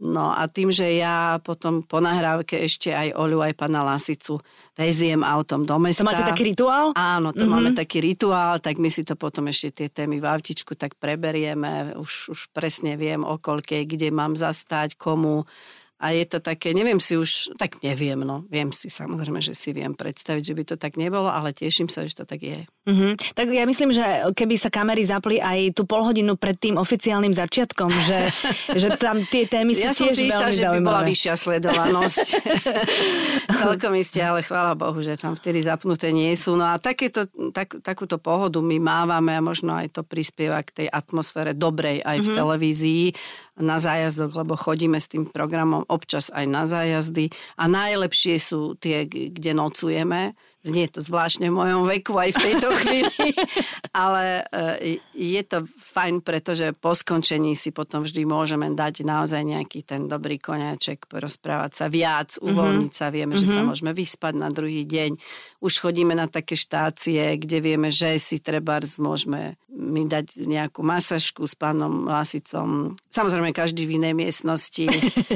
No 0.01 0.33
a 0.33 0.49
tým, 0.49 0.73
že 0.73 0.97
ja 0.97 1.37
potom 1.45 1.85
po 1.85 2.01
nahrávke 2.01 2.57
ešte 2.57 2.89
aj 2.89 3.13
Oľu, 3.13 3.45
aj 3.45 3.53
pana 3.53 3.85
Lasicu 3.85 4.41
veziem 4.73 5.21
autom 5.21 5.61
do 5.61 5.77
mesta. 5.77 6.01
To 6.01 6.09
máte 6.09 6.25
taký 6.25 6.57
rituál? 6.57 6.97
Áno, 6.97 7.29
to 7.29 7.45
mm-hmm. 7.45 7.53
máme 7.53 7.69
taký 7.77 8.01
rituál, 8.01 8.57
tak 8.57 8.81
my 8.81 8.89
si 8.89 9.05
to 9.05 9.13
potom 9.13 9.45
ešte 9.45 9.85
tie 9.85 9.87
témy 9.93 10.17
v 10.17 10.25
autičku 10.25 10.73
tak 10.73 10.97
preberieme. 10.97 11.93
Už, 12.01 12.33
už 12.33 12.39
presne 12.49 12.97
viem, 12.97 13.21
o 13.21 13.37
koľkej, 13.37 13.85
kde 13.85 14.09
mám 14.09 14.33
zastať, 14.33 14.97
komu 14.97 15.45
a 16.01 16.17
je 16.17 16.25
to 16.25 16.41
také, 16.41 16.73
neviem 16.73 16.97
si 16.97 17.13
už, 17.13 17.53
tak 17.61 17.77
neviem, 17.85 18.17
no. 18.25 18.41
Viem 18.49 18.73
si 18.73 18.89
samozrejme, 18.89 19.37
že 19.37 19.53
si 19.53 19.69
viem 19.69 19.93
predstaviť, 19.93 20.41
že 20.41 20.57
by 20.57 20.63
to 20.65 20.75
tak 20.81 20.97
nebolo, 20.97 21.29
ale 21.29 21.53
teším 21.53 21.93
sa, 21.93 22.01
že 22.09 22.17
to 22.17 22.25
tak 22.25 22.41
je. 22.41 22.65
Mm-hmm. 22.89 23.37
Tak 23.37 23.45
ja 23.53 23.69
myslím, 23.69 23.93
že 23.93 24.01
keby 24.33 24.57
sa 24.57 24.73
kamery 24.73 25.05
zapli 25.05 25.37
aj 25.37 25.77
tú 25.77 25.85
polhodinu 25.85 26.33
pred 26.41 26.57
tým 26.57 26.81
oficiálnym 26.81 27.29
začiatkom, 27.29 27.93
že, 27.93 28.33
že 28.81 28.97
tam 28.97 29.21
tie 29.29 29.45
témy 29.45 29.77
sú 29.77 29.85
ja 29.85 29.93
tiež 29.93 30.01
som 30.01 30.09
si 30.09 30.33
istá, 30.33 30.49
že 30.49 30.65
by 30.65 30.81
bola 30.81 31.05
vyššia 31.05 31.37
sledovanosť. 31.37 32.27
Celkom 33.61 33.93
isté, 33.93 34.25
ale 34.25 34.41
chvála 34.41 34.73
Bohu, 34.73 35.05
že 35.05 35.13
tam 35.21 35.37
vtedy 35.37 35.61
zapnuté 35.61 36.09
nie 36.09 36.33
sú. 36.33 36.57
No 36.57 36.65
a 36.65 36.81
takéto, 36.81 37.29
tak, 37.53 37.77
takúto 37.85 38.17
pohodu 38.17 38.57
my 38.57 38.81
mávame 38.81 39.37
a 39.37 39.45
možno 39.45 39.77
aj 39.77 39.93
to 39.93 40.01
prispieva 40.01 40.65
k 40.65 40.81
tej 40.81 40.87
atmosfére 40.89 41.53
dobrej 41.53 42.01
aj 42.01 42.17
v 42.17 42.21
mm-hmm. 42.25 42.39
televízii 42.41 43.05
na 43.61 43.77
zájazdok, 43.77 44.33
lebo 44.33 44.57
chodíme 44.57 44.97
s 44.97 45.05
tým 45.05 45.29
programom 45.29 45.85
občas 45.91 46.31
aj 46.31 46.45
na 46.47 46.63
zájazdy. 46.63 47.27
A 47.59 47.67
najlepšie 47.67 48.39
sú 48.39 48.79
tie, 48.79 49.03
kde 49.05 49.51
nocujeme, 49.51 50.39
Znie 50.61 50.85
to 50.93 51.01
zvláštne 51.01 51.49
v 51.49 51.57
mojom 51.57 51.89
veku 51.89 52.13
aj 52.21 52.37
v 52.37 52.41
tejto 52.45 52.69
chvíli, 52.85 53.33
ale 53.97 54.45
e, 54.53 55.01
je 55.17 55.41
to 55.41 55.65
fajn, 55.65 56.21
pretože 56.21 56.69
po 56.77 56.93
skončení 56.93 57.57
si 57.57 57.73
potom 57.73 58.05
vždy 58.05 58.29
môžeme 58.29 58.69
dať 58.69 59.01
naozaj 59.01 59.41
nejaký 59.41 59.81
ten 59.81 60.05
dobrý 60.05 60.37
koniaček, 60.37 61.09
porozprávať 61.09 61.71
sa 61.73 61.85
viac, 61.89 62.37
mhm. 62.37 62.45
uvoľniť 62.45 62.93
sa, 62.93 63.09
vieme, 63.09 63.33
mm-hmm. 63.33 63.49
že 63.49 63.57
sa 63.57 63.61
mhm. 63.65 63.67
môžeme 63.73 63.91
vyspať 63.97 64.33
na 64.37 64.53
druhý 64.53 64.85
deň. 64.85 65.17
Už 65.65 65.73
chodíme 65.81 66.13
na 66.13 66.29
také 66.29 66.53
štácie, 66.53 67.41
kde 67.41 67.57
vieme, 67.57 67.89
že 67.89 68.21
si 68.21 68.37
treba 68.37 68.77
môžeme 69.01 69.57
mi 69.71 70.03
dať 70.03 70.45
nejakú 70.45 70.83
masažku 70.83 71.47
s 71.47 71.55
pánom 71.55 72.05
Lasicom. 72.05 72.99
Samozrejme, 73.09 73.55
každý 73.55 73.87
v 73.87 73.97
inej 73.97 74.13
miestnosti. 74.13 74.85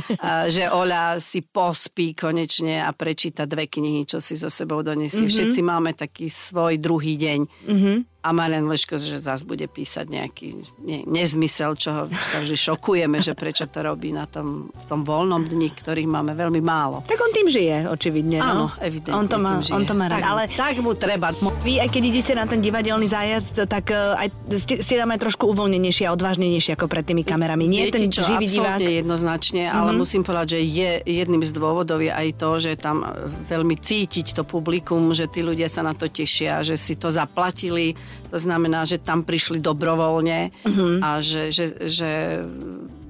že 0.55 0.63
Oľa 0.69 1.23
si 1.23 1.39
pospí 1.39 2.11
konečne 2.13 2.83
a 2.83 2.91
prečíta 2.91 3.47
dve 3.47 3.71
knihy, 3.71 4.03
čo 4.03 4.19
si 4.19 4.35
so 4.35 4.51
sebou 4.51 4.83
donesie 4.83 5.14
si 5.15 5.23
mm-hmm. 5.23 5.31
všetci 5.31 5.61
máme 5.63 5.95
taký 5.95 6.27
svoj 6.27 6.75
druhý 6.75 7.15
deň. 7.15 7.39
Mm-hmm 7.71 8.14
a 8.25 8.33
Marian 8.33 8.65
Leško, 8.65 8.97
že 8.97 9.21
zás 9.21 9.45
bude 9.45 9.69
písať 9.69 10.09
nejaký 10.09 10.47
ne, 10.81 11.05
nezmysel, 11.05 11.77
čo 11.77 11.89
ho 11.93 12.03
vždy 12.09 12.57
šokujeme, 12.57 13.21
že 13.21 13.37
prečo 13.37 13.69
to 13.69 13.85
robí 13.85 14.09
na 14.09 14.25
tom, 14.25 14.73
v 14.73 14.85
tom 14.89 15.05
voľnom 15.05 15.45
dni, 15.45 15.69
ktorých 15.69 16.09
máme 16.09 16.33
veľmi 16.33 16.57
málo. 16.65 17.05
Tak 17.05 17.21
on 17.21 17.29
tým 17.29 17.47
žije, 17.53 17.85
očividne. 17.85 18.41
No? 18.41 18.49
Áno, 18.49 18.65
evidentne 18.81 19.13
on 19.13 19.25
to 19.29 19.37
má, 19.37 19.61
on 19.61 19.83
to 19.85 19.93
má 19.93 20.09
rád. 20.09 20.25
Tak, 20.25 20.25
ale 20.25 20.43
tak 20.49 20.73
mu 20.81 20.97
treba. 20.97 21.29
Vy, 21.61 21.77
aj 21.77 21.89
keď 21.93 22.03
idete 22.09 22.33
na 22.33 22.49
ten 22.49 22.59
divadelný 22.65 23.05
zájazd, 23.05 23.69
tak 23.69 23.93
uh, 23.93 24.17
aj, 24.17 24.27
ste, 24.57 24.81
ste 24.81 24.95
tam 24.97 25.13
aj 25.13 25.19
trošku 25.21 25.45
uvoľnenejšie 25.53 26.09
a 26.09 26.11
odvážnejšie 26.17 26.73
ako 26.73 26.89
pred 26.89 27.05
tými 27.05 27.21
kamerami. 27.21 27.69
Nie 27.69 27.93
Viete, 27.93 28.01
ten 28.01 28.09
čo, 28.09 28.25
živý 28.25 28.49
divák? 28.49 28.81
jednoznačne, 28.81 29.69
mm-hmm. 29.69 29.77
ale 29.77 29.89
mhm. 29.93 29.97
musím 30.01 30.21
povedať, 30.25 30.57
že 30.57 30.59
je 30.65 30.89
jedným 31.05 31.43
z 31.45 31.51
dôvodov 31.53 32.01
je 32.01 32.09
aj 32.09 32.29
to, 32.41 32.49
že 32.57 32.71
tam 32.81 33.05
veľmi 33.45 33.77
cítiť 33.77 34.33
to 34.33 34.43
publikum, 34.47 35.13
že 35.13 35.29
tí 35.29 35.45
ľudia 35.45 35.69
sa 35.69 35.85
na 35.85 35.93
to 35.93 36.09
tešia, 36.09 36.65
že 36.65 36.79
si 36.79 36.97
to 36.97 37.13
zaplatili, 37.13 37.93
to 38.29 38.37
znamená, 38.37 38.83
že 38.83 39.01
tam 39.01 39.23
prišli 39.23 39.63
dobrovoľne 39.63 40.51
uh-huh. 40.65 40.99
a 40.99 41.23
že, 41.23 41.53
že, 41.53 41.65
že 41.87 42.41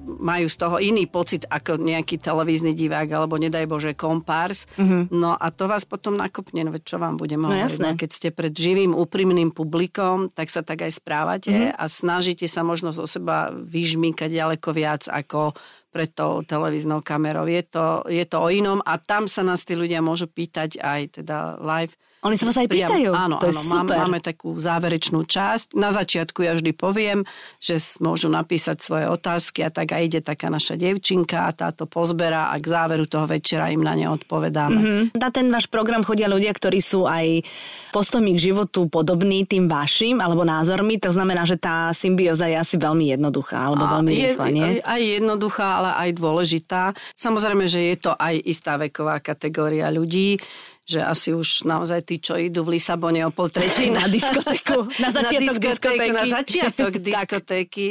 majú 0.06 0.46
z 0.48 0.56
toho 0.56 0.76
iný 0.78 1.04
pocit 1.10 1.44
ako 1.50 1.76
nejaký 1.82 2.16
televízny 2.16 2.72
divák 2.72 3.10
alebo 3.10 3.36
nedaj 3.36 3.66
Bože 3.68 3.92
kompárs. 3.92 4.64
Uh-huh. 4.78 5.10
No 5.12 5.34
a 5.36 5.50
to 5.52 5.66
vás 5.68 5.84
potom 5.84 6.16
nakopne, 6.16 6.64
no 6.64 6.72
čo 6.78 6.96
vám 6.96 7.18
budem 7.20 7.42
no, 7.42 7.52
hovoriť. 7.52 7.82
No, 7.82 7.98
keď 7.98 8.10
ste 8.10 8.28
pred 8.32 8.54
živým, 8.54 8.94
úprimným 8.96 9.52
publikom, 9.52 10.32
tak 10.32 10.48
sa 10.48 10.62
tak 10.62 10.86
aj 10.86 10.92
správate 10.96 11.52
uh-huh. 11.52 11.76
a 11.76 11.84
snažíte 11.90 12.46
sa 12.46 12.64
možno 12.64 12.94
zo 12.94 13.04
seba 13.04 13.52
vyžmýkať 13.52 14.30
ďaleko 14.32 14.68
viac 14.72 15.02
ako 15.10 15.52
pred 15.90 16.12
tou 16.12 16.44
televíznou 16.44 17.00
kamerou. 17.00 17.48
Je 17.48 17.64
to, 17.64 18.04
je 18.06 18.24
to 18.28 18.36
o 18.36 18.48
inom 18.52 18.84
a 18.84 19.00
tam 19.00 19.26
sa 19.26 19.40
nás 19.40 19.64
tí 19.64 19.72
ľudia 19.72 20.04
môžu 20.04 20.28
pýtať 20.28 20.80
aj 20.80 21.22
teda 21.22 21.56
live 21.60 21.96
oni 22.26 22.36
sa 22.36 22.46
vás 22.50 22.58
aj 22.58 22.68
pýtajú. 22.68 23.10
Priam, 23.10 23.14
áno, 23.14 23.36
to 23.38 23.48
áno, 23.48 23.62
máme, 23.70 23.94
máme 23.94 24.20
takú 24.20 24.58
záverečnú 24.58 25.22
časť. 25.24 25.78
Na 25.78 25.94
začiatku 25.94 26.42
ja 26.42 26.58
vždy 26.58 26.74
poviem, 26.74 27.22
že 27.62 27.78
môžu 28.02 28.26
napísať 28.26 28.82
svoje 28.82 29.06
otázky 29.06 29.62
a 29.62 29.70
tak 29.70 29.94
aj 29.94 30.02
ide 30.02 30.20
taká 30.20 30.50
naša 30.50 30.74
devčinka 30.74 31.46
a 31.46 31.54
táto 31.54 31.86
pozbera 31.86 32.50
a 32.50 32.58
k 32.58 32.66
záveru 32.66 33.06
toho 33.06 33.30
večera 33.30 33.70
im 33.70 33.82
na 33.82 33.94
ne 33.94 34.10
odpovedáme. 34.10 34.80
Mm-hmm. 34.80 35.04
Na 35.16 35.28
ten 35.30 35.46
váš 35.48 35.70
program 35.70 36.02
chodia 36.02 36.26
ľudia, 36.26 36.50
ktorí 36.50 36.82
sú 36.82 37.06
aj 37.06 37.46
postojmi 37.94 38.34
k 38.36 38.52
životu 38.52 38.90
podobní 38.90 39.46
tým 39.46 39.70
vašim 39.70 40.18
alebo 40.18 40.42
názormi. 40.42 40.98
To 41.02 41.14
znamená, 41.14 41.46
že 41.46 41.56
tá 41.56 41.94
symbióza 41.94 42.50
je 42.50 42.56
asi 42.58 42.76
veľmi 42.76 43.14
jednoduchá 43.14 43.70
alebo 43.70 43.84
a 43.86 43.98
veľmi 43.98 44.10
rýchla, 44.12 44.46
nie? 44.52 44.68
Aj 44.82 45.00
jednoduchá, 45.00 45.82
ale 45.82 45.90
aj 46.06 46.10
dôležitá. 46.18 46.82
Samozrejme, 47.14 47.70
že 47.70 47.94
je 47.94 47.96
to 48.08 48.12
aj 48.16 48.34
istá 48.44 48.76
veková 48.76 49.22
kategória 49.22 49.88
ľudí 49.92 50.38
že 50.86 51.02
asi 51.02 51.34
už 51.34 51.66
naozaj 51.66 52.06
tí, 52.06 52.22
čo 52.22 52.38
idú 52.38 52.62
v 52.62 52.78
Lisabone 52.78 53.26
o 53.26 53.34
pol 53.34 53.50
tretej 53.50 53.90
na 53.90 54.06
diskotéku, 54.14 54.86
na 55.02 55.10
začiatok 55.10 55.58
na 55.58 55.64
diskotéky, 55.66 56.10
na 56.14 56.24
začiatok 56.24 56.92
diskotéky, 57.10 57.86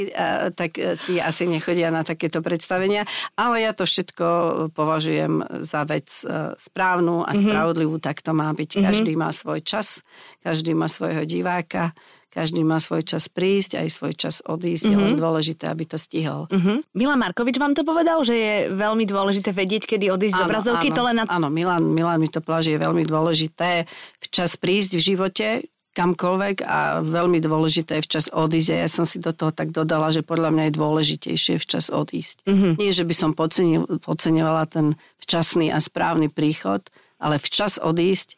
tak 0.56 0.72
e, 0.80 0.96
tí 1.04 1.20
asi 1.20 1.44
nechodia 1.52 1.92
na 1.92 2.08
takéto 2.08 2.40
predstavenia. 2.40 3.04
Ale 3.36 3.68
ja 3.68 3.76
to 3.76 3.84
všetko 3.84 4.26
považujem 4.72 5.44
za 5.60 5.84
vec 5.84 6.08
e, 6.24 6.56
správnu 6.56 7.28
a 7.28 7.36
mhm. 7.36 7.40
spravodlivú, 7.44 8.00
tak 8.00 8.24
to 8.24 8.32
má 8.32 8.48
byť. 8.56 8.80
Mhm. 8.80 8.84
Každý 8.88 9.14
má 9.20 9.30
svoj 9.36 9.60
čas, 9.60 10.00
každý 10.40 10.72
má 10.72 10.88
svojho 10.88 11.28
diváka 11.28 11.92
každý 12.36 12.68
má 12.68 12.84
svoj 12.84 13.08
čas 13.08 13.32
prísť, 13.32 13.80
aj 13.80 13.88
svoj 13.96 14.14
čas 14.20 14.44
odísť. 14.44 14.92
Mm-hmm. 14.92 15.00
Je 15.00 15.06
len 15.08 15.14
mhm. 15.16 15.22
dôležité, 15.24 15.64
aby 15.72 15.88
to 15.88 15.96
stihol. 15.96 16.52
Mm-hmm. 16.52 16.78
Milan 16.92 17.20
Markovič 17.24 17.56
vám 17.56 17.72
to 17.72 17.88
povedal, 17.88 18.20
že 18.28 18.36
je 18.36 18.54
veľmi 18.76 19.08
dôležité 19.08 19.56
vedieť, 19.56 19.88
kedy 19.88 20.12
odísť 20.12 20.36
áno, 20.36 20.44
z 20.44 20.48
obrazovky? 20.52 20.88
Áno, 20.92 20.98
to 21.00 21.02
len 21.08 21.16
na... 21.16 21.24
áno 21.32 21.48
Milan, 21.48 21.88
Milan 21.88 22.20
mi 22.20 22.28
to 22.28 22.44
pláži, 22.44 22.76
je 22.76 22.84
veľmi 22.84 23.08
dôležité 23.08 23.88
včas 24.20 24.60
prísť 24.60 25.00
v 25.00 25.02
živote, 25.16 25.48
kamkoľvek 25.96 26.68
a 26.68 27.00
veľmi 27.00 27.40
dôležité 27.40 28.04
je 28.04 28.06
včas 28.06 28.26
odísť. 28.28 28.70
A 28.76 28.78
ja 28.84 28.90
som 28.92 29.08
si 29.08 29.24
do 29.24 29.32
toho 29.32 29.56
tak 29.56 29.72
dodala, 29.72 30.12
že 30.12 30.28
podľa 30.28 30.52
mňa 30.52 30.64
je 30.68 30.74
dôležitejšie 30.76 31.56
včas 31.64 31.88
odísť. 31.88 32.44
Mm-hmm. 32.44 32.72
Nie, 32.76 32.92
že 32.92 33.08
by 33.08 33.16
som 33.16 33.32
podceňovala 34.04 34.68
ten 34.68 35.00
včasný 35.24 35.72
a 35.72 35.80
správny 35.80 36.28
príchod, 36.28 36.84
ale 37.16 37.40
včas 37.40 37.80
odísť 37.80 38.36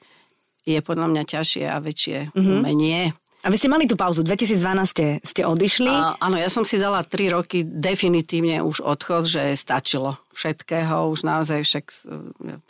je 0.70 0.80
podľa 0.86 1.08
mňa 1.10 1.24
ťažšie 1.26 1.66
a 1.66 1.82
väčšie 1.82 2.18
mm-hmm. 2.30 2.54
umenie. 2.62 3.18
A 3.46 3.54
vy 3.54 3.56
ste 3.56 3.70
mali 3.70 3.86
tú 3.86 3.94
pauzu, 3.94 4.26
2012 4.26 5.22
ste, 5.22 5.42
odišli? 5.46 5.94
A, 5.94 6.18
áno, 6.18 6.42
ja 6.42 6.50
som 6.50 6.66
si 6.66 6.82
dala 6.82 7.06
3 7.06 7.38
roky 7.38 7.62
definitívne 7.62 8.66
už 8.66 8.82
odchod, 8.82 9.30
že 9.30 9.54
stačilo 9.54 10.18
všetkého, 10.38 11.10
už 11.10 11.26
naozaj 11.26 11.66
však, 11.66 11.86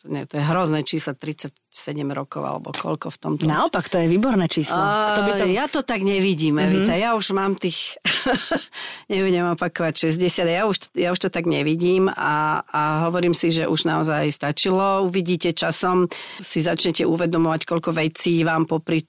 nie, 0.08 0.24
to 0.24 0.40
je 0.40 0.44
hrozné 0.44 0.88
číslo, 0.88 1.16
37 1.16 1.68
rokov 2.16 2.44
alebo 2.44 2.72
koľko 2.72 3.12
v 3.12 3.18
tomto. 3.20 3.44
Naopak, 3.44 3.92
to 3.92 4.00
je 4.00 4.08
výborné 4.08 4.48
číslo. 4.48 4.80
Kto 4.80 5.20
by 5.24 5.32
to... 5.36 5.46
Ja 5.52 5.68
to 5.68 5.84
tak 5.84 6.04
nevidím, 6.04 6.60
mm-hmm. 6.60 6.72
Evita, 6.84 6.94
ja 6.96 7.16
už 7.20 7.36
mám 7.36 7.60
tých, 7.60 8.00
nebudem 9.12 9.52
opakovať, 9.56 10.16
60, 10.16 10.48
ja 10.48 10.64
už, 10.64 10.78
ja 10.96 11.12
už 11.12 11.20
to 11.20 11.30
tak 11.32 11.44
nevidím 11.44 12.08
a, 12.08 12.64
a 12.72 13.08
hovorím 13.08 13.36
si, 13.36 13.52
že 13.52 13.68
už 13.68 13.84
naozaj 13.84 14.32
stačilo. 14.32 15.04
Uvidíte 15.04 15.52
časom, 15.52 16.08
si 16.40 16.64
začnete 16.64 17.04
uvedomovať, 17.04 17.68
koľko 17.68 17.92
vecí 17.92 18.48
vám 18.48 18.64
popri 18.64 19.04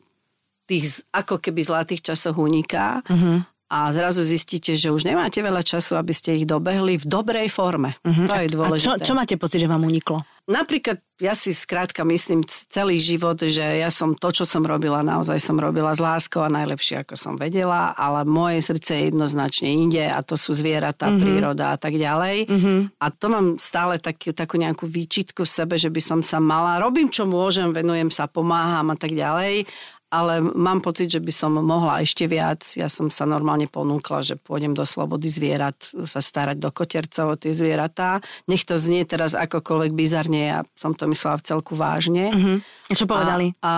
tých 0.68 1.00
ako 1.10 1.40
keby 1.40 1.64
zlatých 1.64 2.12
časoch 2.12 2.36
uniká 2.36 3.00
uh-huh. 3.00 3.40
a 3.72 3.78
zrazu 3.96 4.20
zistíte, 4.20 4.76
že 4.76 4.92
už 4.92 5.08
nemáte 5.08 5.40
veľa 5.40 5.64
času, 5.64 5.96
aby 5.96 6.12
ste 6.12 6.36
ich 6.36 6.44
dobehli 6.44 7.00
v 7.00 7.04
dobrej 7.08 7.48
forme. 7.48 7.96
Uh-huh. 8.04 8.28
To 8.28 8.34
je 8.36 8.48
dôležité. 8.52 8.84
A 8.84 9.00
čo, 9.00 9.12
čo 9.12 9.16
máte 9.16 9.40
pocit, 9.40 9.64
že 9.64 9.68
vám 9.72 9.88
uniklo? 9.88 10.20
Napríklad 10.48 11.04
ja 11.20 11.36
si 11.36 11.52
skrátka 11.52 12.08
myslím 12.08 12.40
celý 12.46 12.96
život, 12.96 13.36
že 13.36 13.60
ja 13.60 13.92
som 13.92 14.16
to, 14.16 14.32
čo 14.32 14.48
som 14.48 14.64
robila, 14.64 15.04
naozaj 15.04 15.36
som 15.44 15.60
robila 15.60 15.92
s 15.92 16.00
láskou 16.00 16.40
a 16.40 16.48
najlepšie, 16.48 17.04
ako 17.04 17.20
som 17.20 17.34
vedela, 17.36 17.92
ale 17.92 18.24
moje 18.24 18.64
srdce 18.64 18.96
je 18.96 19.02
jednoznačne 19.12 19.68
inde 19.68 20.00
a 20.08 20.24
to 20.24 20.40
sú 20.40 20.56
zvieratá, 20.56 21.12
mm-hmm. 21.12 21.20
príroda 21.20 21.74
a 21.74 21.76
tak 21.76 22.00
ďalej. 22.00 22.48
Mm-hmm. 22.48 22.78
A 22.96 23.06
to 23.12 23.26
mám 23.28 23.46
stále 23.60 24.00
takú, 24.00 24.32
takú 24.32 24.56
nejakú 24.56 24.88
výčitku 24.88 25.44
v 25.44 25.52
sebe, 25.52 25.74
že 25.76 25.92
by 25.92 26.00
som 26.00 26.20
sa 26.24 26.40
mala, 26.40 26.80
robím 26.80 27.12
čo 27.12 27.28
môžem, 27.28 27.68
venujem 27.68 28.08
sa, 28.08 28.24
pomáham 28.24 28.88
a 28.88 28.96
tak 28.96 29.12
ďalej, 29.12 29.68
ale 30.08 30.40
mám 30.40 30.80
pocit, 30.80 31.12
že 31.12 31.20
by 31.20 31.32
som 31.32 31.52
mohla 31.60 32.00
ešte 32.00 32.24
viac. 32.24 32.64
Ja 32.74 32.88
som 32.88 33.12
sa 33.12 33.28
normálne 33.28 33.68
ponúkla, 33.68 34.24
že 34.24 34.40
pôjdem 34.40 34.72
do 34.72 34.84
slobody 34.88 35.28
zvierat, 35.28 35.76
sa 36.08 36.24
starať 36.24 36.56
do 36.56 36.72
kotercov 36.72 37.36
o 37.36 37.36
tie 37.36 37.52
zvieratá. 37.52 38.24
Nech 38.48 38.64
to 38.64 38.80
znie 38.80 39.04
teraz 39.04 39.36
akokoľvek 39.36 39.92
bizarne, 39.92 40.40
ja 40.56 40.60
som 40.80 40.96
to 40.96 41.04
myslela 41.12 41.36
v 41.40 41.46
celku 41.46 41.72
vážne. 41.76 42.32
Uh-huh. 42.32 42.58
Čo 42.88 43.04
povedali? 43.04 43.52
A, 43.60 43.68
a 43.68 43.72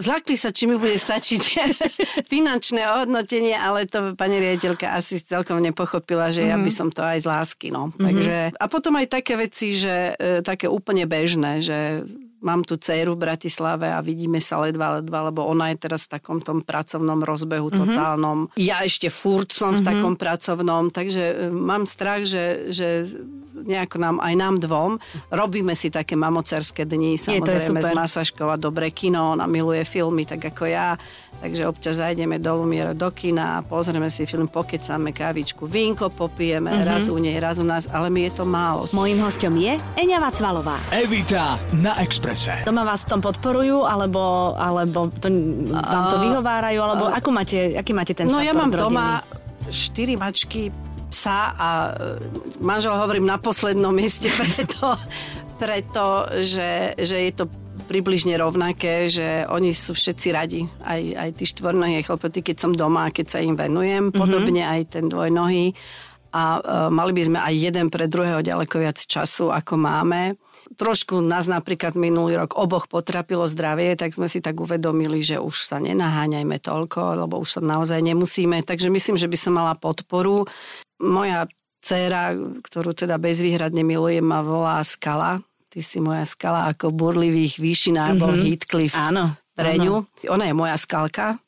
zlakli 0.00 0.34
sa, 0.40 0.50
či 0.50 0.64
mi 0.64 0.80
bude 0.80 0.96
stačiť 0.96 1.42
finančné 2.32 2.80
ohodnotenie, 2.88 3.54
ale 3.54 3.84
to 3.84 4.16
pani 4.16 4.40
riaditeľka 4.40 4.96
asi 4.96 5.20
celkom 5.20 5.60
nepochopila, 5.60 6.32
že 6.32 6.48
mm-hmm. 6.48 6.50
ja 6.50 6.56
mhm. 6.56 6.64
by 6.64 6.72
som 6.72 6.88
to 6.88 7.02
aj 7.04 7.18
z 7.20 7.26
lásky. 7.28 7.68
No. 7.68 7.92
Mm-hmm. 7.92 8.04
Takže, 8.08 8.36
a 8.56 8.64
potom 8.66 8.96
aj 8.96 9.06
také 9.12 9.36
veci, 9.36 9.76
že 9.76 10.16
e, 10.16 10.40
také 10.40 10.66
úplne 10.66 11.04
bežné, 11.04 11.60
že 11.60 12.08
mám 12.40 12.64
tu 12.64 12.76
dceru 12.76 13.14
v 13.14 13.22
Bratislave 13.28 13.92
a 13.92 14.00
vidíme 14.00 14.40
sa 14.40 14.60
ledva, 14.64 15.00
ledva, 15.00 15.28
lebo 15.28 15.44
ona 15.44 15.72
je 15.72 15.76
teraz 15.76 16.08
v 16.08 16.20
takom 16.20 16.40
tom 16.40 16.64
pracovnom 16.64 17.20
rozbehu 17.20 17.68
mm-hmm. 17.68 17.80
totálnom. 17.92 18.38
Ja 18.56 18.80
ešte 18.82 19.12
furt 19.12 19.52
som 19.52 19.76
mm-hmm. 19.76 19.80
v 19.80 19.84
mhm. 19.84 19.88
takom 19.88 20.14
pracovnom, 20.16 20.82
takže 20.88 21.22
e, 21.22 21.34
mám 21.52 21.84
strach, 21.84 22.24
že, 22.24 22.72
že 22.72 23.04
nejako 23.60 23.96
nám, 24.00 24.16
aj 24.24 24.34
nám 24.36 24.54
dvom, 24.56 24.92
robíme 25.28 25.76
si 25.76 25.92
také 25.92 26.16
mamocerské 26.16 26.88
dni, 26.88 27.20
samozrejme 27.20 27.80
s 27.82 27.92
masažkou 27.92 28.48
a 28.48 28.56
dobré 28.56 28.88
kino, 28.88 29.36
ona 29.36 29.44
miluje 29.44 29.84
filmy, 29.84 30.24
tak 30.24 30.54
ako 30.54 30.64
ja, 30.64 30.96
takže 31.44 31.68
občas 31.68 32.00
zajdeme 32.00 32.40
do 32.40 32.64
Lumiera 32.64 32.96
do 32.96 33.10
kina, 33.12 33.60
pozrieme 33.66 34.08
si 34.08 34.24
film, 34.24 34.48
pokecáme 34.48 35.12
kávičku, 35.12 35.68
vínko 35.68 36.08
popijeme, 36.08 36.72
mm-hmm. 36.72 36.88
raz 36.88 37.08
u 37.12 37.18
nej, 37.20 37.36
raz 37.36 37.60
u 37.60 37.66
nás, 37.66 37.84
ale 37.92 38.08
mi 38.08 38.28
je 38.28 38.32
to 38.40 38.44
málo. 38.48 38.88
Mojím 38.96 39.20
hostom 39.20 39.56
je 39.60 39.76
Eňa 39.98 40.18
Vacvalová. 40.20 40.80
Evita 40.94 41.60
na 41.76 42.00
Express. 42.00 42.29
Exprese. 42.30 42.62
Doma 42.62 42.86
vás 42.86 43.02
v 43.02 43.08
tom 43.10 43.20
podporujú, 43.20 43.82
alebo, 43.82 44.54
alebo 44.54 45.10
to, 45.10 45.28
vám 45.70 46.04
to 46.14 46.16
vyhovárajú, 46.22 46.78
alebo 46.78 47.04
uh, 47.10 47.16
ako 47.18 47.28
máte, 47.34 47.74
aký 47.74 47.90
máte 47.90 48.14
ten 48.14 48.30
No 48.30 48.38
ja 48.38 48.54
mám 48.54 48.70
rodiny? 48.70 48.86
doma 48.86 49.06
štyri 49.70 50.14
mačky, 50.14 50.70
psa 51.10 51.52
a 51.58 51.68
e, 51.90 52.22
manžel 52.62 52.94
hovorím 52.94 53.26
na 53.26 53.36
poslednom 53.36 53.90
mieste 53.90 54.30
preto, 54.40 54.94
preto 55.58 56.04
že, 56.38 56.94
že 56.94 57.16
je 57.26 57.32
to 57.34 57.44
približne 57.90 58.38
rovnaké, 58.38 59.10
že 59.10 59.42
oni 59.50 59.74
sú 59.74 59.98
všetci 59.98 60.28
radi. 60.30 60.62
Aj, 60.86 61.02
aj 61.02 61.34
tí 61.34 61.44
štvornohé 61.50 62.06
chlpoty, 62.06 62.46
keď 62.46 62.56
som 62.62 62.70
doma, 62.70 63.10
keď 63.10 63.26
sa 63.26 63.38
im 63.42 63.58
venujem. 63.58 64.14
Mm-hmm. 64.14 64.20
Podobne 64.22 64.62
aj 64.62 64.80
ten 64.94 65.10
dvojnohý. 65.10 65.74
A 66.30 66.62
uh, 66.62 66.86
mali 66.94 67.10
by 67.10 67.22
sme 67.26 67.38
aj 67.42 67.54
jeden 67.58 67.90
pre 67.90 68.06
druhého 68.06 68.46
ďaleko 68.46 68.78
viac 68.78 69.02
času, 69.02 69.50
ako 69.50 69.74
máme 69.74 70.38
trošku 70.76 71.20
nás 71.20 71.50
napríklad 71.50 71.98
minulý 71.98 72.40
rok 72.40 72.56
oboch 72.56 72.86
potrapilo 72.86 73.44
zdravie, 73.50 73.96
tak 73.98 74.14
sme 74.14 74.30
si 74.30 74.40
tak 74.40 74.58
uvedomili, 74.60 75.20
že 75.20 75.40
už 75.40 75.66
sa 75.66 75.76
nenaháňajme 75.82 76.56
toľko, 76.62 77.26
lebo 77.26 77.40
už 77.42 77.58
sa 77.58 77.60
naozaj 77.60 78.00
nemusíme. 78.00 78.62
Takže 78.64 78.88
myslím, 78.92 79.16
že 79.18 79.30
by 79.30 79.38
som 79.38 79.56
mala 79.56 79.74
podporu. 79.74 80.46
Moja 81.00 81.48
dcéra, 81.80 82.36
ktorú 82.60 82.92
teda 82.92 83.16
bezvýhradne 83.16 83.80
milujem, 83.80 84.24
ma 84.24 84.44
volá 84.44 84.84
Skala. 84.84 85.40
Ty 85.70 85.80
si 85.86 86.02
moja 86.02 86.26
skala 86.26 86.66
ako 86.66 86.90
burlivých 86.90 87.62
výšinách 87.62 88.18
mm-hmm. 88.18 88.26
bol. 88.26 88.34
Heathcliff 88.34 88.90
áno, 88.90 89.38
pre 89.54 89.78
ňu. 89.78 90.02
Ona 90.26 90.50
je 90.50 90.54
moja 90.54 90.74
skalka. 90.74 91.38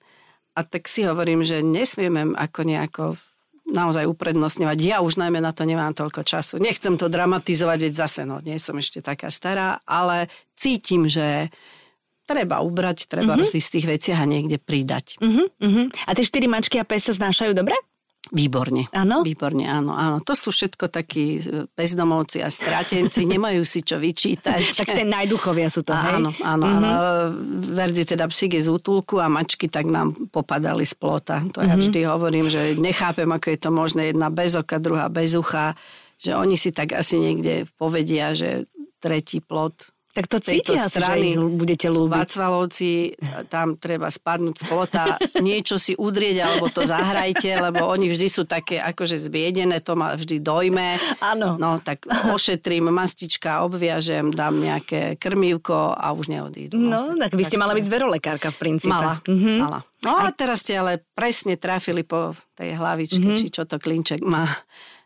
A 0.54 0.60
tak 0.62 0.86
si 0.86 1.02
hovorím, 1.02 1.42
že 1.42 1.58
nesmieme 1.58 2.30
ako 2.38 2.60
nejako 2.62 3.04
naozaj 3.68 4.10
uprednostňovať. 4.10 4.78
Ja 4.82 4.98
už 5.00 5.16
najmä 5.16 5.38
na 5.38 5.54
to 5.54 5.62
nemám 5.62 5.94
toľko 5.94 6.26
času. 6.26 6.58
Nechcem 6.58 6.98
to 6.98 7.06
dramatizovať, 7.06 7.78
veď 7.88 7.92
zase, 7.94 8.20
no, 8.26 8.42
nie 8.42 8.58
som 8.58 8.76
ešte 8.76 9.00
taká 9.00 9.30
stará, 9.30 9.80
ale 9.86 10.26
cítim, 10.58 11.06
že 11.06 11.48
treba 12.26 12.62
ubrať, 12.62 13.10
treba 13.10 13.38
mm-hmm. 13.38 13.60
z 13.62 13.70
tých 13.78 13.86
veciach 13.86 14.18
a 14.22 14.26
niekde 14.26 14.58
pridať. 14.58 15.18
Mm-hmm. 15.18 16.06
A 16.06 16.10
tie 16.14 16.24
štyri 16.26 16.46
mačky 16.46 16.78
a 16.78 16.86
pes 16.86 17.06
sa 17.06 17.12
znášajú 17.14 17.52
dobre? 17.54 17.74
Výborne. 18.32 18.88
Áno? 18.96 19.20
Výborne, 19.20 19.68
áno, 19.68 19.92
áno. 19.92 20.16
To 20.24 20.32
sú 20.32 20.48
všetko 20.56 20.88
takí 20.88 21.44
e, 21.44 21.68
bezdomovci 21.68 22.40
a 22.40 22.48
stratenci, 22.48 23.28
nemajú 23.36 23.60
si 23.68 23.84
čo 23.84 24.00
vyčítať. 24.00 24.72
tak 24.72 24.88
ten 24.88 25.12
najduchovia 25.12 25.68
sú 25.68 25.84
to, 25.84 25.92
hej? 25.92 26.16
Áno, 26.16 26.32
áno, 26.40 26.64
mm-hmm. 26.64 26.78
áno. 26.80 26.90
Verdi 27.76 28.08
teda 28.08 28.24
psík 28.32 28.56
je 28.56 28.64
z 28.64 28.72
útulku 28.72 29.20
a 29.20 29.28
mačky 29.28 29.68
tak 29.68 29.84
nám 29.84 30.16
popadali 30.32 30.88
z 30.88 30.96
plota. 30.96 31.44
To 31.52 31.60
mm-hmm. 31.60 31.68
ja 31.68 31.74
mhm. 31.76 31.82
vždy 31.84 32.00
hovorím, 32.08 32.46
že 32.48 32.60
nechápem, 32.80 33.28
ako 33.28 33.46
je 33.52 33.58
to 33.60 33.68
možné. 33.68 34.16
Jedna 34.16 34.32
bez 34.32 34.56
oka, 34.56 34.80
druhá 34.80 35.12
bez 35.12 35.36
ucha. 35.36 35.76
Že 36.16 36.40
oni 36.40 36.56
si 36.56 36.72
tak 36.72 36.96
asi 36.96 37.20
niekde 37.20 37.68
povedia, 37.76 38.32
že 38.32 38.64
tretí 38.96 39.44
plot 39.44 39.91
tak 40.12 40.28
to 40.28 40.36
cítia 40.44 40.92
strany, 40.92 41.32
že 41.32 41.40
budete 41.40 41.88
ľúbiť. 41.88 42.20
Václavovci, 42.20 43.16
tam 43.48 43.80
treba 43.80 44.12
spadnúť 44.12 44.60
z 44.60 44.64
plota, 44.68 45.16
niečo 45.40 45.80
si 45.80 45.96
udrieť, 45.96 46.36
alebo 46.44 46.68
to 46.68 46.84
zahrajte, 46.84 47.48
lebo 47.48 47.88
oni 47.88 48.12
vždy 48.12 48.28
sú 48.28 48.44
také 48.44 48.76
akože 48.76 49.16
zbiedené, 49.16 49.80
to 49.80 49.96
ma 49.96 50.12
vždy 50.12 50.44
dojme. 50.44 51.00
Áno. 51.24 51.56
No, 51.56 51.80
tak 51.80 52.04
ošetrím, 52.28 52.92
mastička, 52.92 53.64
obviažem, 53.64 54.28
dám 54.28 54.60
nejaké 54.60 55.16
krmívko 55.16 55.96
a 55.96 56.12
už 56.12 56.28
neodídu. 56.28 56.76
No, 56.76 57.16
no 57.16 57.16
tak, 57.16 57.32
tak 57.32 57.40
vy 57.40 57.42
ste 57.48 57.56
tak 57.56 57.62
mala 57.64 57.72
byť 57.72 57.84
zverolekárka 57.88 58.48
v 58.52 58.58
princípe. 58.60 58.92
Mala, 58.92 59.24
mm-hmm. 59.24 59.58
mala. 59.64 59.80
No 60.04 60.18
a 60.18 60.28
teraz 60.34 60.60
ste 60.60 60.76
ale 60.76 61.00
presne 61.16 61.56
trafili 61.56 62.04
po 62.04 62.36
tej 62.52 62.76
hlavičke, 62.76 63.22
mm-hmm. 63.22 63.40
či 63.40 63.48
čo 63.48 63.64
to 63.64 63.80
klinček 63.80 64.20
má 64.20 64.44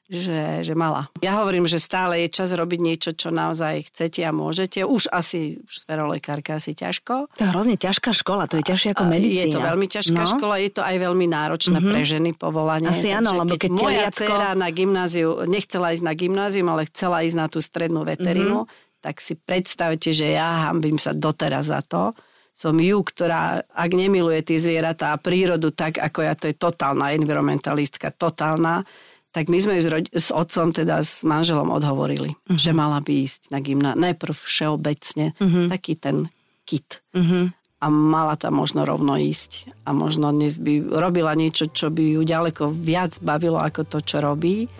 že, 0.06 0.62
že 0.62 0.74
mala. 0.78 1.10
Ja 1.18 1.42
hovorím, 1.42 1.66
že 1.66 1.82
stále 1.82 2.22
je 2.22 2.28
čas 2.30 2.54
robiť 2.54 2.78
niečo, 2.78 3.10
čo 3.18 3.34
naozaj 3.34 3.90
chcete 3.90 4.22
a 4.22 4.30
môžete. 4.30 4.86
Už 4.86 5.10
asi, 5.10 5.58
už 5.58 5.82
sferolekárka 5.82 6.62
asi 6.62 6.78
ťažko. 6.78 7.26
To 7.34 7.42
je 7.42 7.50
hrozne 7.50 7.74
ťažká 7.74 8.14
škola, 8.14 8.46
to 8.46 8.62
je 8.62 8.64
ťažšie 8.70 8.94
ako 8.94 9.04
medicína. 9.10 9.50
Je 9.50 9.56
to 9.58 9.66
veľmi 9.66 9.86
ťažká 9.90 10.22
no. 10.22 10.30
škola, 10.38 10.54
je 10.62 10.70
to 10.70 10.82
aj 10.86 10.96
veľmi 11.02 11.26
náročné 11.26 11.78
mm-hmm. 11.82 11.90
pre 11.90 12.00
ženy 12.06 12.30
povolanie. 12.38 12.88
Asi 12.94 13.10
áno, 13.10 13.34
lebo 13.34 13.58
keď, 13.58 13.66
keď 13.66 13.72
moja 13.74 14.06
teliatko... 14.06 14.18
dcera 14.22 14.48
na 14.54 14.68
gymnáziu, 14.70 15.30
nechcela 15.50 15.90
ísť 15.90 16.04
na 16.06 16.14
gymnázium, 16.14 16.68
ale 16.70 16.82
chcela 16.86 17.26
ísť 17.26 17.36
na 17.36 17.46
tú 17.50 17.58
strednú 17.58 18.06
veterinu, 18.06 18.62
mm-hmm. 18.62 19.02
tak 19.02 19.18
si 19.18 19.34
predstavte, 19.34 20.14
že 20.14 20.38
ja 20.38 20.70
hambím 20.70 21.02
sa 21.02 21.10
doteraz 21.10 21.66
za 21.74 21.82
to, 21.82 22.14
som 22.56 22.72
ju, 22.80 23.04
ktorá, 23.04 23.60
ak 23.68 23.90
nemiluje 23.92 24.40
tie 24.40 24.56
zvieratá 24.56 25.12
a 25.12 25.20
prírodu 25.20 25.76
tak, 25.76 26.00
ako 26.00 26.18
ja, 26.24 26.32
to 26.32 26.48
je 26.48 26.56
totálna 26.56 27.12
environmentalistka, 27.12 28.16
totálna, 28.16 28.80
tak 29.36 29.52
my 29.52 29.60
sme 29.60 29.76
s, 29.76 29.84
rodi- 29.84 30.08
s 30.16 30.32
otcom, 30.32 30.72
teda 30.72 31.04
s 31.04 31.20
manželom 31.20 31.68
odhovorili, 31.68 32.32
uh-huh. 32.32 32.56
že 32.56 32.72
mala 32.72 33.04
by 33.04 33.28
ísť 33.28 33.52
na 33.52 33.60
gymná. 33.60 33.92
Najprv 33.92 34.32
všeobecne, 34.32 35.36
uh-huh. 35.36 35.68
taký 35.68 35.92
ten 36.00 36.32
kit. 36.64 37.04
Uh-huh. 37.12 37.52
A 37.76 37.86
mala 37.92 38.40
tam 38.40 38.56
možno 38.56 38.88
rovno 38.88 39.20
ísť. 39.20 39.68
A 39.84 39.92
možno 39.92 40.32
dnes 40.32 40.56
by 40.56 40.88
robila 40.88 41.36
niečo, 41.36 41.68
čo 41.68 41.92
by 41.92 42.16
ju 42.16 42.24
ďaleko 42.24 42.72
viac 42.72 43.20
bavilo 43.20 43.60
ako 43.60 43.84
to, 43.84 44.00
čo 44.00 44.24
robí. 44.24 44.72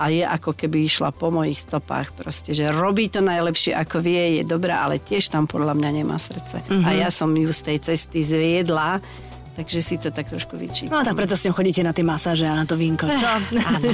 A 0.00 0.08
je 0.08 0.24
ako 0.24 0.56
keby 0.56 0.88
išla 0.88 1.12
po 1.12 1.28
mojich 1.28 1.60
stopách 1.60 2.16
proste, 2.16 2.56
že 2.56 2.72
robí 2.72 3.12
to 3.12 3.20
najlepšie 3.20 3.76
ako 3.76 4.00
vie, 4.00 4.40
je 4.40 4.44
dobrá, 4.46 4.88
ale 4.88 5.04
tiež 5.04 5.28
tam 5.28 5.44
podľa 5.44 5.76
mňa 5.76 5.90
nemá 6.00 6.16
srdce. 6.16 6.64
Uh-huh. 6.64 6.80
A 6.88 6.96
ja 6.96 7.12
som 7.12 7.28
ju 7.36 7.52
z 7.52 7.60
tej 7.60 7.78
cesty 7.92 8.24
zviedla 8.24 9.04
takže 9.58 9.82
si 9.82 9.98
to 9.98 10.14
tak 10.14 10.30
trošku 10.30 10.54
vyčítam. 10.54 10.94
No 10.94 11.02
tak 11.02 11.18
preto 11.18 11.34
s 11.34 11.42
ňou 11.42 11.58
chodíte 11.58 11.82
na 11.82 11.90
tie 11.90 12.06
masáže 12.06 12.46
a 12.46 12.54
na 12.54 12.62
to 12.62 12.78
vínko, 12.78 13.10
čo? 13.10 13.26
Áno. 13.26 13.90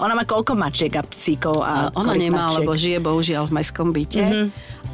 Ona 0.00 0.16
má 0.16 0.24
koľko 0.26 0.58
mačiek 0.58 0.90
a 0.98 1.06
psíkov? 1.06 1.62
A 1.62 1.94
ona 1.94 2.18
nemá, 2.18 2.50
mačiek? 2.50 2.58
lebo 2.58 2.72
žije 2.74 2.98
bohužiaľ 2.98 3.46
v 3.46 3.52
mestskom 3.54 3.94
byte. 3.94 4.24
Mm-hmm. 4.24 4.46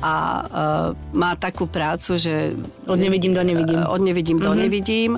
A 0.05 0.15
uh, 0.45 0.89
má 1.17 1.33
takú 1.41 1.65
prácu, 1.65 2.21
že... 2.21 2.53
Od 2.85 3.01
nevidím 3.01 3.33
do 3.33 3.41
nevidím. 3.41 3.81
Od 3.89 4.03
nevidím 4.03 4.37
mm-hmm. 4.37 4.53
do 4.53 4.61
nevidím 4.61 5.11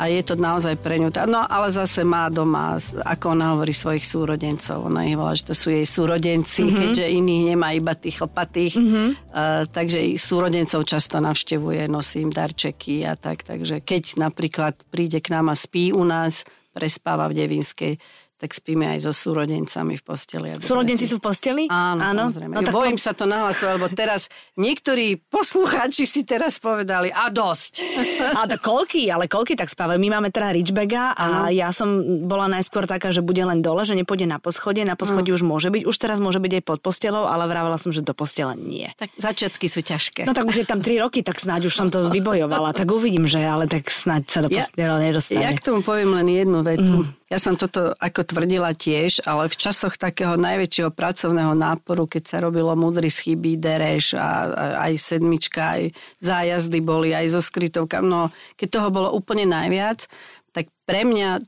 a 0.00 0.08
je 0.08 0.24
to 0.24 0.40
naozaj 0.40 0.80
pre 0.80 0.96
ňu. 0.96 1.12
No 1.28 1.44
ale 1.44 1.68
zase 1.68 2.00
má 2.08 2.32
doma, 2.32 2.80
ako 3.04 3.36
ona 3.36 3.52
hovorí, 3.52 3.76
svojich 3.76 4.08
súrodencov. 4.08 4.88
Ona 4.88 5.04
ich 5.04 5.12
volá, 5.12 5.36
že 5.36 5.52
to 5.52 5.54
sú 5.54 5.68
jej 5.68 5.84
súrodenci, 5.84 6.64
mm-hmm. 6.64 6.80
keďže 6.80 7.04
iných 7.20 7.44
nemá 7.52 7.76
iba 7.76 7.92
tých 7.92 8.24
chlpatých. 8.24 8.80
Mm-hmm. 8.80 9.08
Uh, 9.28 9.68
takže 9.68 10.00
ich 10.00 10.24
súrodencov 10.24 10.88
často 10.88 11.20
navštevuje, 11.20 11.84
nosí 11.84 12.24
im 12.24 12.32
darčeky 12.32 13.04
a 13.04 13.12
tak. 13.12 13.44
Takže 13.44 13.84
keď 13.84 14.16
napríklad 14.16 14.80
príde 14.88 15.20
k 15.20 15.36
nám 15.36 15.52
a 15.52 15.56
spí 15.58 15.92
u 15.92 16.00
nás, 16.08 16.48
prespáva 16.72 17.28
v 17.28 17.44
Devinskej, 17.44 18.00
tak 18.40 18.56
spíme 18.56 18.88
aj 18.96 19.04
so 19.04 19.12
súrodencami 19.12 20.00
v 20.00 20.02
posteli. 20.02 20.56
Súrodenci 20.56 21.04
sú 21.04 21.20
v 21.20 21.28
posteli? 21.28 21.62
Áno, 21.68 22.00
Áno? 22.00 22.32
samozrejme. 22.32 22.56
No, 22.56 22.64
tak 22.64 22.72
Bojím 22.72 22.96
to... 22.96 23.04
sa 23.04 23.12
to 23.12 23.28
nahlas 23.28 23.60
lebo 23.60 23.92
teraz 23.92 24.32
niektorí 24.56 25.20
poslucháči 25.28 26.08
si 26.08 26.24
teraz 26.24 26.56
povedali, 26.56 27.12
a 27.12 27.28
dosť. 27.28 27.74
A 28.40 28.48
to 28.48 28.56
koľky, 28.56 29.10
ale 29.12 29.28
koľky 29.28 29.58
tak 29.58 29.68
spávajú. 29.68 30.00
My 30.00 30.16
máme 30.16 30.32
teda 30.32 30.54
Richbega 30.54 31.12
a 31.12 31.50
Áno. 31.50 31.52
ja 31.52 31.68
som 31.74 32.00
bola 32.24 32.46
najskôr 32.48 32.88
taká, 32.88 33.12
že 33.12 33.20
bude 33.20 33.42
len 33.42 33.60
dole, 33.60 33.84
že 33.84 33.92
nepôjde 33.92 34.24
na 34.24 34.40
poschodie. 34.40 34.86
Na 34.86 34.96
poschodí 34.96 35.34
už 35.34 35.44
môže 35.44 35.68
byť, 35.68 35.82
už 35.84 35.96
teraz 35.98 36.22
môže 36.22 36.40
byť 36.40 36.52
aj 36.60 36.64
pod 36.64 36.78
postelou, 36.80 37.28
ale 37.28 37.44
vravela 37.50 37.76
som, 37.76 37.92
že 37.92 38.00
do 38.00 38.16
postele 38.16 38.56
nie. 38.56 38.88
Tak 38.96 39.12
začiatky 39.18 39.66
sú 39.68 39.84
ťažké. 39.84 40.24
No 40.24 40.32
tak 40.32 40.46
už 40.48 40.62
je 40.62 40.66
tam 40.66 40.80
3 40.80 41.04
roky, 41.04 41.20
tak 41.20 41.36
snáď 41.36 41.68
už 41.68 41.74
som 41.74 41.88
to 41.92 42.08
vybojovala. 42.14 42.72
Tak 42.72 42.88
uvidím, 42.88 43.28
že 43.28 43.42
ale 43.44 43.68
tak 43.68 43.90
snáď 43.90 44.22
sa 44.30 44.40
do 44.46 44.48
postele 44.48 44.96
ja, 44.96 45.04
nedostane. 45.04 45.44
Ja 45.44 45.50
k 45.52 45.60
tomu 45.60 45.84
poviem 45.84 46.16
len 46.16 46.30
jednu 46.30 46.64
vetu. 46.64 46.96
Mm. 47.04 47.19
Ja 47.30 47.38
som 47.38 47.54
toto 47.54 47.94
ako 48.02 48.26
tvrdila 48.26 48.74
tiež, 48.74 49.22
ale 49.22 49.46
v 49.46 49.54
časoch 49.54 49.94
takého 49.94 50.34
najväčšieho 50.34 50.90
pracovného 50.90 51.54
náporu, 51.54 52.10
keď 52.10 52.22
sa 52.26 52.36
robilo 52.42 52.74
mudry 52.74 53.06
chyby, 53.06 53.54
dereš 53.54 54.18
a, 54.18 54.50
a 54.50 54.64
aj 54.90 54.98
sedmička, 54.98 55.78
aj 55.78 55.94
zájazdy 56.18 56.82
boli, 56.82 57.14
aj 57.14 57.30
so 57.30 57.38
skrytovkami, 57.38 58.10
no 58.10 58.34
keď 58.58 58.68
toho 58.74 58.88
bolo 58.90 59.08
úplne 59.14 59.46
najviac, 59.46 60.10
tak 60.50 60.74
pre 60.82 61.06
mňa 61.06 61.38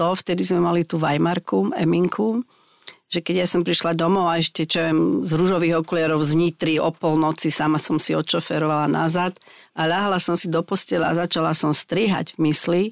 to, 0.00 0.08
vtedy 0.16 0.40
sme 0.40 0.64
mali 0.64 0.88
tú 0.88 0.96
Weimarku, 0.96 1.68
Eminku, 1.76 2.40
že 3.12 3.20
keď 3.20 3.44
ja 3.44 3.46
som 3.46 3.60
prišla 3.60 3.92
domov 3.92 4.32
a 4.32 4.40
ešte 4.40 4.64
čo 4.64 4.88
viem, 4.88 5.00
z 5.20 5.36
rúžových 5.36 5.84
okuliarov 5.84 6.24
z 6.24 6.32
Nitry 6.32 6.80
o 6.80 6.90
polnoci 6.90 7.52
sama 7.52 7.76
som 7.76 8.00
si 8.00 8.16
odšoferovala 8.16 8.88
nazad 8.88 9.36
a 9.76 9.84
ľahla 9.84 10.16
som 10.16 10.34
si 10.34 10.48
do 10.48 10.64
postela 10.64 11.12
a 11.12 11.18
začala 11.18 11.52
som 11.52 11.76
strihať 11.76 12.34
v 12.34 12.50
mysli, 12.50 12.82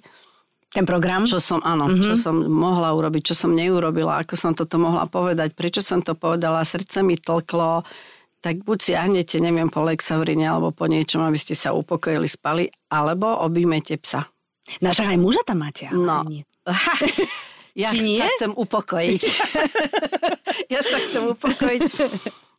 ten 0.74 0.82
program? 0.82 1.22
Čo 1.22 1.38
som, 1.38 1.62
áno, 1.62 1.86
mm-hmm. 1.86 2.02
čo 2.02 2.12
som 2.18 2.34
mohla 2.50 2.90
urobiť, 2.98 3.30
čo 3.30 3.34
som 3.38 3.54
neurobila, 3.54 4.26
ako 4.26 4.34
som 4.34 4.52
toto 4.52 4.82
mohla 4.82 5.06
povedať, 5.06 5.54
prečo 5.54 5.78
som 5.78 6.02
to 6.02 6.18
povedala, 6.18 6.66
srdce 6.66 7.06
mi 7.06 7.14
tlklo, 7.14 7.86
tak 8.42 8.60
buď 8.60 8.78
siahnete, 8.82 9.38
neviem, 9.40 9.70
po 9.70 9.80
Lexaurine 9.86 10.44
alebo 10.44 10.74
po 10.74 10.84
niečom, 10.90 11.22
aby 11.24 11.38
ste 11.38 11.56
sa 11.56 11.72
upokojili, 11.72 12.28
spali, 12.28 12.68
alebo 12.90 13.30
objímete 13.40 13.96
psa. 14.02 14.26
Naša 14.82 15.14
aj 15.14 15.18
muža 15.22 15.42
tam 15.46 15.64
máte, 15.64 15.88
no. 15.94 16.26
nie. 16.26 16.42
ja 17.82 17.90
sa 17.94 18.26
chcem 18.36 18.52
upokojiť. 18.52 19.22
ja 20.74 20.80
sa 20.82 20.96
chcem 20.98 21.24
upokojiť. 21.32 21.82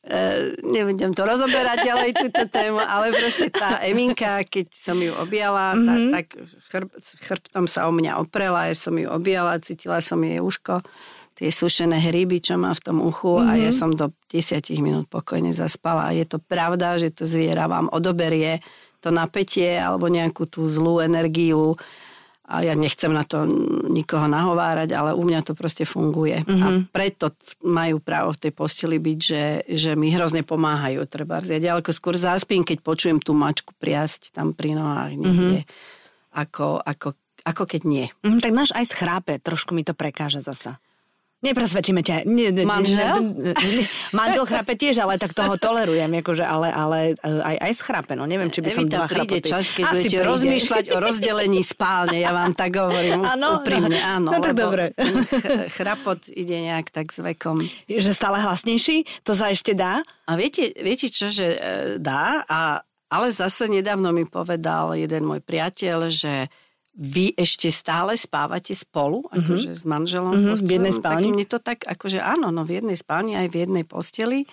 Uh, 0.05 0.53
nebudem 0.61 1.17
to 1.17 1.25
rozoberať 1.25 1.81
ďalej 1.81 2.11
túto 2.13 2.45
tému, 2.45 2.77
ale 2.77 3.09
proste 3.09 3.49
tá 3.49 3.81
Eminka, 3.81 4.45
keď 4.45 4.69
som 4.69 5.01
ju 5.01 5.09
objala, 5.17 5.73
mm-hmm. 5.73 5.85
tá, 5.85 5.93
tak 6.21 6.25
chrb, 6.69 6.89
chrbtom 7.25 7.65
sa 7.65 7.89
o 7.89 7.91
mňa 7.91 8.21
oprela, 8.21 8.69
ja 8.69 8.77
som 8.77 8.93
ju 8.93 9.09
objala, 9.09 9.57
cítila 9.57 9.97
som 10.05 10.21
jej 10.21 10.37
uško, 10.37 10.85
tie 11.33 11.49
sušené 11.49 11.97
hryby, 11.97 12.37
čo 12.37 12.53
má 12.53 12.77
v 12.77 12.83
tom 12.85 13.01
uchu 13.01 13.41
mm-hmm. 13.41 13.49
a 13.49 13.51
ja 13.57 13.71
mhm. 13.73 13.77
som 13.81 13.89
do 13.97 14.13
10 14.29 14.61
minút 14.77 15.09
pokojne 15.09 15.57
zaspala. 15.57 16.13
A 16.13 16.15
je 16.15 16.29
to 16.29 16.37
pravda, 16.37 17.01
že 17.01 17.09
to 17.09 17.25
zviera 17.25 17.65
vám 17.65 17.89
odoberie 17.89 18.61
to 19.05 19.13
napätie 19.13 19.77
alebo 19.77 20.09
nejakú 20.09 20.49
tú 20.49 20.65
zlú 20.65 20.97
energiu, 20.97 21.77
a 22.45 22.61
ja 22.61 22.77
nechcem 22.77 23.09
na 23.09 23.25
to 23.25 23.41
nikoho 23.89 24.29
nahovárať, 24.29 24.93
ale 24.93 25.17
u 25.17 25.25
mňa 25.25 25.41
to 25.41 25.57
proste 25.57 25.81
funguje. 25.81 26.45
Mm-hmm. 26.45 26.61
A 26.61 26.67
mhm. 26.69 26.81
preto 26.93 27.33
majú 27.65 27.97
právo 27.97 28.37
v 28.37 28.41
tej 28.47 28.51
posteli 28.53 29.01
byť, 29.01 29.19
že, 29.19 29.43
že 29.65 29.91
mi 29.97 30.13
hrozne 30.13 30.45
pomáhajú. 30.45 31.01
Treba 31.09 31.41
ja 31.41 31.57
ďaleko 31.57 31.89
skôr 31.89 32.15
zaspím, 32.15 32.61
keď 32.61 32.85
počujem 32.85 33.17
tú 33.17 33.33
mačku 33.33 33.73
priasť 33.81 34.37
tam 34.37 34.53
pri 34.53 34.77
nohách 34.77 35.13
niekde. 35.17 35.65
Mm-hmm. 35.65 36.33
Ako, 36.35 36.83
ako, 36.83 37.15
ako 37.47 37.63
keď 37.63 37.81
nie. 37.87 38.05
Mm, 38.21 38.43
tak 38.43 38.51
náš 38.51 38.75
aj 38.75 38.91
schrápe, 38.91 39.33
trošku 39.39 39.71
mi 39.71 39.87
to 39.87 39.95
prekáža 39.95 40.43
zasa. 40.43 40.83
Nepresvedčíme 41.43 42.01
ťa. 42.01 42.23
Nie, 42.25 42.49
nie, 42.49 42.63
Manžel? 42.63 43.21
Nie, 43.21 43.83
manžel 44.15 44.47
chrape 44.47 44.73
tiež, 44.73 45.03
ale 45.03 45.19
tak 45.19 45.35
toho 45.35 45.59
tolerujem, 45.59 46.09
akože, 46.23 46.41
ale, 46.41 46.71
ale 46.71 46.97
aj, 47.21 47.55
aj 47.59 47.71
schrape. 47.75 48.13
No 48.17 48.25
neviem, 48.25 48.49
či 48.49 48.63
by 48.65 48.69
som 48.71 48.87
dva 48.87 49.05
príde 49.05 49.43
čas, 49.45 49.75
keď 49.75 49.83
Asi 49.83 49.93
budete 49.93 50.17
príde. 50.17 50.29
rozmýšľať 50.31 50.85
o 50.95 50.97
rozdelení 51.03 51.61
spálne, 51.61 52.17
ja 52.17 52.33
vám 52.33 52.57
tak 52.57 52.73
hovorím 52.79 53.21
ano, 53.35 53.61
úprimne. 53.61 53.93
Áno, 53.99 54.33
no 54.33 54.39
tak 54.41 54.57
dobre. 54.57 54.95
Chrapot 55.77 56.23
ide 56.33 56.65
nejak 56.65 56.89
tak 56.89 57.13
s 57.13 57.21
vekom. 57.21 57.61
Že 57.85 58.11
stále 58.15 58.41
hlasnejší? 58.41 59.27
To 59.27 59.37
sa 59.37 59.53
ešte 59.53 59.77
dá? 59.77 60.01
A 60.25 60.39
viete, 60.39 60.73
viete 60.81 61.13
čo, 61.13 61.29
že 61.29 61.53
e, 61.53 61.57
dá, 62.01 62.41
a, 62.49 62.81
ale 63.11 63.27
zase 63.29 63.69
nedávno 63.69 64.09
mi 64.09 64.25
povedal 64.25 64.97
jeden 64.97 65.29
môj 65.29 65.45
priateľ, 65.45 66.09
že 66.09 66.49
vy 66.95 67.35
ešte 67.35 67.67
stále 67.67 68.15
spávate 68.15 68.71
spolu, 68.71 69.27
mm-hmm. 69.27 69.39
akože 69.43 69.71
s 69.75 69.83
manželom 69.83 70.31
mm-hmm, 70.31 70.55
v, 70.55 70.63
v 70.63 70.71
jednej 70.79 70.93
spálni? 70.95 71.27
Tak 71.27 71.35
mne 71.35 71.47
to 71.47 71.59
tak, 71.59 71.79
akože 71.83 72.19
áno, 72.23 72.55
no 72.55 72.63
v 72.63 72.79
jednej 72.79 72.95
spálni 72.95 73.35
aj 73.35 73.47
v 73.51 73.55
jednej 73.67 73.83
posteli 73.83 74.47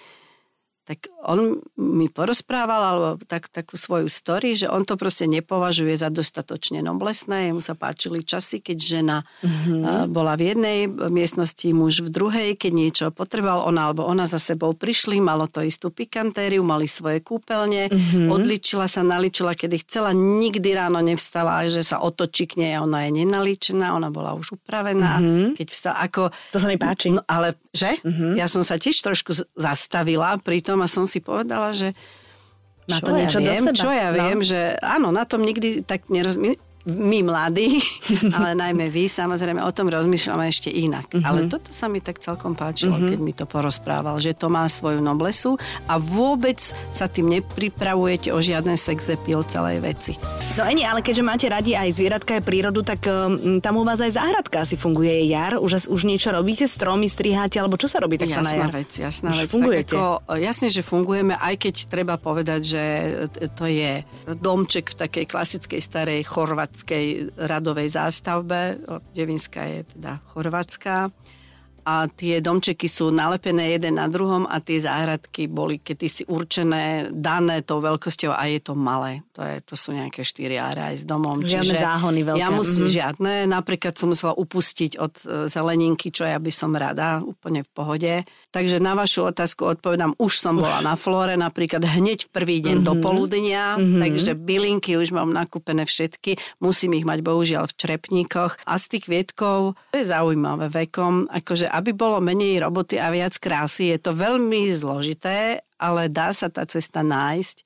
tak 0.82 1.06
on 1.22 1.62
mi 1.78 2.10
porozprával 2.10 2.82
alebo 2.82 3.22
tak, 3.22 3.46
takú 3.46 3.78
svoju 3.78 4.10
story, 4.10 4.58
že 4.58 4.66
on 4.66 4.82
to 4.82 4.98
proste 4.98 5.30
nepovažuje 5.30 5.94
za 5.94 6.10
dostatočne 6.10 6.82
noblesné. 6.82 7.54
Jemu 7.54 7.62
sa 7.62 7.78
páčili 7.78 8.26
časy, 8.26 8.58
keď 8.58 8.78
žena 8.82 9.16
mm-hmm. 9.46 10.10
bola 10.10 10.34
v 10.34 10.50
jednej 10.50 10.78
miestnosti, 10.90 11.70
muž 11.70 12.02
v 12.02 12.10
druhej, 12.10 12.50
keď 12.58 12.72
niečo 12.74 13.04
potreboval, 13.14 13.62
ona 13.62 13.86
alebo 13.86 14.02
ona 14.02 14.26
za 14.26 14.42
sebou 14.42 14.74
prišli, 14.74 15.22
malo 15.22 15.46
to 15.46 15.62
istú 15.62 15.94
pikantériu, 15.94 16.66
mali 16.66 16.90
svoje 16.90 17.22
kúpeľne, 17.22 17.86
mm-hmm. 17.86 18.26
odličila 18.34 18.90
sa, 18.90 19.06
naličila, 19.06 19.54
kedy 19.54 19.86
chcela, 19.86 20.10
nikdy 20.10 20.74
ráno 20.74 20.98
nevstala, 20.98 21.62
že 21.70 21.86
sa 21.86 22.02
otočí 22.02 22.50
k 22.50 22.58
nej, 22.58 22.82
ona 22.82 23.06
je 23.06 23.22
nenaličená, 23.22 23.94
ona 23.94 24.10
bola 24.10 24.34
už 24.34 24.58
upravená. 24.58 25.22
Mm-hmm. 25.22 25.48
Keď 25.54 25.66
vstala, 25.70 25.96
ako... 26.02 26.34
To 26.50 26.58
sa 26.58 26.66
mi 26.66 26.74
páči. 26.74 27.14
No, 27.14 27.22
ale, 27.30 27.54
že? 27.70 28.02
Mm-hmm. 28.02 28.34
Ja 28.34 28.50
som 28.50 28.66
sa 28.66 28.80
tiež 28.80 28.98
trošku 28.98 29.30
zastavila 29.54 30.40
pri 30.42 30.64
tom, 30.64 30.71
tom 30.72 30.80
a 30.80 30.88
som 30.88 31.04
si 31.04 31.20
povedala, 31.20 31.76
že 31.76 31.92
má 32.88 32.98
to 32.98 33.12
niečo 33.12 33.38
ja 33.38 33.52
viem, 33.52 33.62
do 33.62 33.70
seba. 33.70 33.78
Čo 33.78 33.90
ja 33.92 34.08
no. 34.10 34.16
viem, 34.16 34.40
že 34.40 34.60
áno, 34.80 35.12
na 35.12 35.28
tom 35.28 35.44
nikdy 35.44 35.84
tak 35.84 36.08
nerozmýšľam 36.08 36.71
my 36.88 37.22
mladí, 37.22 37.78
ale 38.36 38.58
najmä 38.58 38.90
vy, 38.90 39.06
samozrejme 39.06 39.62
o 39.62 39.70
tom 39.70 39.86
rozmýšľame 39.86 40.50
ešte 40.50 40.68
inak. 40.68 41.06
Mm-hmm. 41.14 41.26
Ale 41.26 41.46
toto 41.46 41.70
sa 41.70 41.86
mi 41.86 42.02
tak 42.02 42.18
celkom 42.18 42.58
páčilo, 42.58 42.98
mm-hmm. 42.98 43.10
keď 43.14 43.18
mi 43.22 43.32
to 43.32 43.44
porozprával, 43.46 44.18
že 44.18 44.34
to 44.34 44.50
má 44.50 44.66
svoju 44.66 44.98
noblesu 44.98 45.54
a 45.86 46.02
vôbec 46.02 46.58
sa 46.90 47.06
tým 47.06 47.38
nepripravujete 47.38 48.34
o 48.34 48.38
žiadne 48.42 48.74
sex 48.74 49.14
appeal 49.14 49.46
celej 49.46 49.78
veci. 49.78 50.12
No 50.58 50.66
ani, 50.66 50.82
ale 50.82 51.06
keďže 51.06 51.22
máte 51.22 51.46
radi 51.46 51.78
aj 51.78 51.94
zvieratka, 51.94 52.38
aj 52.38 52.42
prírodu, 52.42 52.82
tak 52.82 53.06
um, 53.06 53.62
tam 53.62 53.78
u 53.78 53.86
vás 53.86 54.02
aj 54.02 54.18
záhradka 54.18 54.66
asi 54.66 54.74
funguje 54.74 55.30
jar. 55.30 55.62
Už, 55.62 55.86
už 55.86 56.02
niečo 56.02 56.34
robíte, 56.34 56.66
stromy 56.66 57.06
striháte, 57.06 57.62
alebo 57.62 57.78
čo 57.78 57.86
sa 57.86 58.02
robí 58.02 58.18
takto 58.18 58.42
jasná 58.42 58.50
na 58.50 58.66
jar? 58.66 58.70
vec, 58.74 58.90
jasná 58.90 59.30
už 59.30 59.46
vec. 59.46 59.50
Fungujete. 59.54 59.94
Tak 59.94 60.02
ako, 60.02 60.34
jasne, 60.42 60.68
že 60.68 60.82
fungujeme, 60.82 61.34
aj 61.38 61.54
keď 61.62 61.74
treba 61.86 62.14
povedať, 62.18 62.60
že 62.66 62.82
to 63.54 63.70
je 63.70 64.02
domček 64.26 64.90
v 64.92 64.96
takej 65.06 65.24
klasickej 65.30 65.80
starej 65.80 66.20
Chorvat 66.26 66.71
chorvátskej 66.72 67.30
radovej 67.36 67.88
zástavbe. 67.88 68.80
Devinská 69.14 69.62
je 69.68 69.84
teda 69.84 70.16
chorvátska 70.24 71.12
a 71.82 72.06
tie 72.06 72.38
domčeky 72.38 72.86
sú 72.86 73.10
nalepené 73.10 73.74
jeden 73.74 73.98
na 73.98 74.06
druhom 74.06 74.46
a 74.46 74.62
tie 74.62 74.78
záhradky 74.78 75.50
boli 75.50 75.82
kedysi 75.82 76.30
určené, 76.30 77.10
dané 77.10 77.66
tou 77.66 77.82
veľkosťou 77.82 78.30
a 78.30 78.46
je 78.46 78.60
to 78.62 78.78
malé. 78.78 79.26
To, 79.34 79.42
je, 79.42 79.58
to 79.66 79.74
sú 79.74 79.90
nejaké 79.90 80.22
štyri 80.22 80.62
áre 80.62 80.94
aj 80.94 81.02
s 81.02 81.04
domom. 81.08 81.42
Žiadne 81.42 81.74
Čiže 81.74 81.82
záhony 81.82 82.20
veľké. 82.22 82.38
Ja 82.38 82.54
musím 82.54 82.86
mm-hmm. 82.86 82.98
žiadne. 83.02 83.32
Napríklad 83.50 83.94
som 83.98 84.14
musela 84.14 84.36
upustiť 84.38 85.00
od 85.02 85.14
e, 85.26 85.50
zeleninky, 85.50 86.14
čo 86.14 86.22
ja 86.22 86.38
by 86.38 86.52
som 86.54 86.70
rada, 86.78 87.18
úplne 87.24 87.66
v 87.66 87.70
pohode. 87.74 88.12
Takže 88.54 88.78
na 88.78 88.94
vašu 88.94 89.26
otázku 89.34 89.66
odpovedám, 89.66 90.14
už 90.20 90.32
som 90.38 90.60
bola 90.60 90.78
na 90.84 90.94
flore, 90.94 91.34
napríklad 91.34 91.82
hneď 91.82 92.28
v 92.28 92.30
prvý 92.30 92.56
deň 92.62 92.84
mm-hmm. 92.84 92.90
do 92.92 92.94
poludnia, 93.02 93.74
mm-hmm. 93.74 94.00
takže 94.06 94.32
bylinky 94.38 94.94
už 95.00 95.10
mám 95.10 95.34
nakúpené 95.34 95.82
všetky, 95.88 96.38
musím 96.62 96.94
ich 96.94 97.08
mať 97.08 97.24
bohužiaľ 97.26 97.66
v 97.72 97.76
črepníkoch. 97.80 98.62
A 98.68 98.76
z 98.78 98.84
tých 98.92 99.08
kvietkov, 99.08 99.74
to 99.90 99.98
je 99.98 100.06
zaujímavé 100.06 100.68
vekom, 100.68 101.26
akože 101.32 101.71
aby 101.72 101.96
bolo 101.96 102.20
menej 102.20 102.60
roboty 102.60 103.00
a 103.00 103.08
viac 103.08 103.40
krásy, 103.40 103.96
je 103.96 103.98
to 103.98 104.12
veľmi 104.12 104.68
zložité, 104.76 105.64
ale 105.80 106.12
dá 106.12 106.36
sa 106.36 106.52
tá 106.52 106.68
cesta 106.68 107.00
nájsť, 107.00 107.56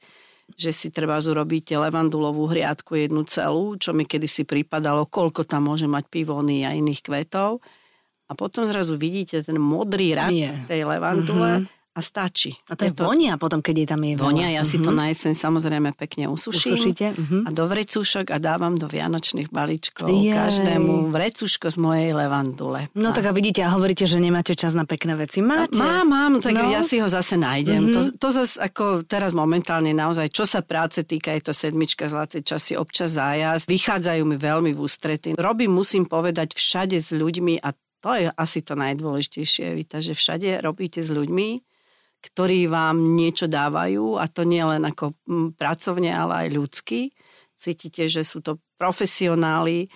že 0.55 0.71
si 0.71 0.89
treba 0.95 1.19
urobiť 1.19 1.75
levandulovú 1.75 2.47
hriadku 2.47 2.95
jednu 2.95 3.27
celú, 3.27 3.75
čo 3.75 3.91
mi 3.91 4.07
kedysi 4.07 4.47
pripadalo, 4.47 5.11
koľko 5.11 5.43
tam 5.43 5.67
môže 5.67 5.91
mať 5.91 6.07
pivóny 6.07 6.63
a 6.63 6.71
iných 6.71 7.03
kvetov. 7.03 7.59
a 8.27 8.33
potom 8.39 8.63
zrazu 8.67 8.95
vidíte 8.95 9.43
ten 9.43 9.59
modrý 9.59 10.15
rad 10.15 10.31
tej 10.71 10.87
levandule 10.87 11.67
mm-hmm 11.67 11.75
a 11.97 12.05
stačí. 12.05 12.53
A 12.69 12.77
to 12.77 12.85
je, 12.85 12.93
je 12.93 13.01
to... 13.01 13.09
vonia 13.09 13.41
potom, 13.41 13.65
keď 13.65 13.75
je 13.81 13.87
tam 13.89 14.01
je 14.05 14.13
veľa. 14.21 14.27
Vonia, 14.29 14.49
ja 14.53 14.61
uh-huh. 14.61 14.69
si 14.69 14.77
to 14.85 14.93
mhm. 14.93 14.99
na 15.01 15.05
jeseň 15.09 15.33
samozrejme 15.33 15.89
pekne 15.97 16.29
usuším. 16.29 16.77
Usúšite? 16.77 17.07
Uh-huh. 17.17 17.49
A 17.49 17.51
do 17.57 17.65
vrecúšok 17.65 18.29
a 18.29 18.37
dávam 18.37 18.77
do 18.77 18.85
vianočných 18.85 19.49
balíčkov 19.49 20.13
Jej. 20.13 20.37
každému 20.37 21.09
vrecuško 21.09 21.73
z 21.73 21.79
mojej 21.81 22.13
levandule. 22.13 22.93
No 22.93 23.11
a... 23.11 23.17
tak 23.17 23.25
a 23.25 23.33
vidíte 23.33 23.65
a 23.65 23.73
hovoríte, 23.73 24.05
že 24.05 24.21
nemáte 24.21 24.53
čas 24.53 24.77
na 24.77 24.85
pekné 24.85 25.17
veci. 25.17 25.41
Máte? 25.41 25.81
Mám, 25.81 26.05
mám, 26.05 26.33
tak 26.45 26.53
no. 26.53 26.69
ja 26.69 26.85
si 26.85 27.01
ho 27.01 27.09
zase 27.09 27.41
nájdem. 27.41 27.89
Uh-huh. 27.89 28.13
To, 28.13 28.29
to 28.29 28.29
zase 28.45 28.61
ako 28.61 29.09
teraz 29.09 29.33
momentálne 29.33 29.97
naozaj, 29.97 30.29
čo 30.29 30.45
sa 30.45 30.61
práce 30.61 31.01
týka, 31.01 31.33
je 31.33 31.49
to 31.49 31.57
sedmička 31.57 32.13
zlaté 32.13 32.45
časy, 32.45 32.77
občas 32.77 33.17
zájazd. 33.17 33.65
Vychádzajú 33.73 34.23
mi 34.29 34.37
veľmi 34.37 34.77
v 34.77 34.81
ústrety. 34.85 35.29
Robím, 35.41 35.73
musím 35.73 36.05
povedať, 36.05 36.53
všade 36.53 37.01
s 37.01 37.17
ľuďmi 37.17 37.65
a 37.65 37.73
to 38.05 38.13
je 38.15 38.29
asi 38.37 38.61
to 38.61 38.77
najdôležitejšie, 38.77 39.73
Vita, 39.75 39.99
že 39.99 40.15
všade 40.15 40.61
robíte 40.63 41.01
s 41.01 41.11
ľuďmi, 41.11 41.76
ktorí 42.27 42.67
vám 42.67 43.15
niečo 43.15 43.47
dávajú 43.47 44.19
a 44.19 44.27
to 44.27 44.43
nie 44.43 44.67
len 44.67 44.83
ako 44.83 45.15
pracovne, 45.55 46.11
ale 46.11 46.47
aj 46.47 46.49
ľudský. 46.51 47.01
Cítite, 47.55 48.11
že 48.11 48.27
sú 48.27 48.43
to 48.43 48.59
profesionáli, 48.75 49.87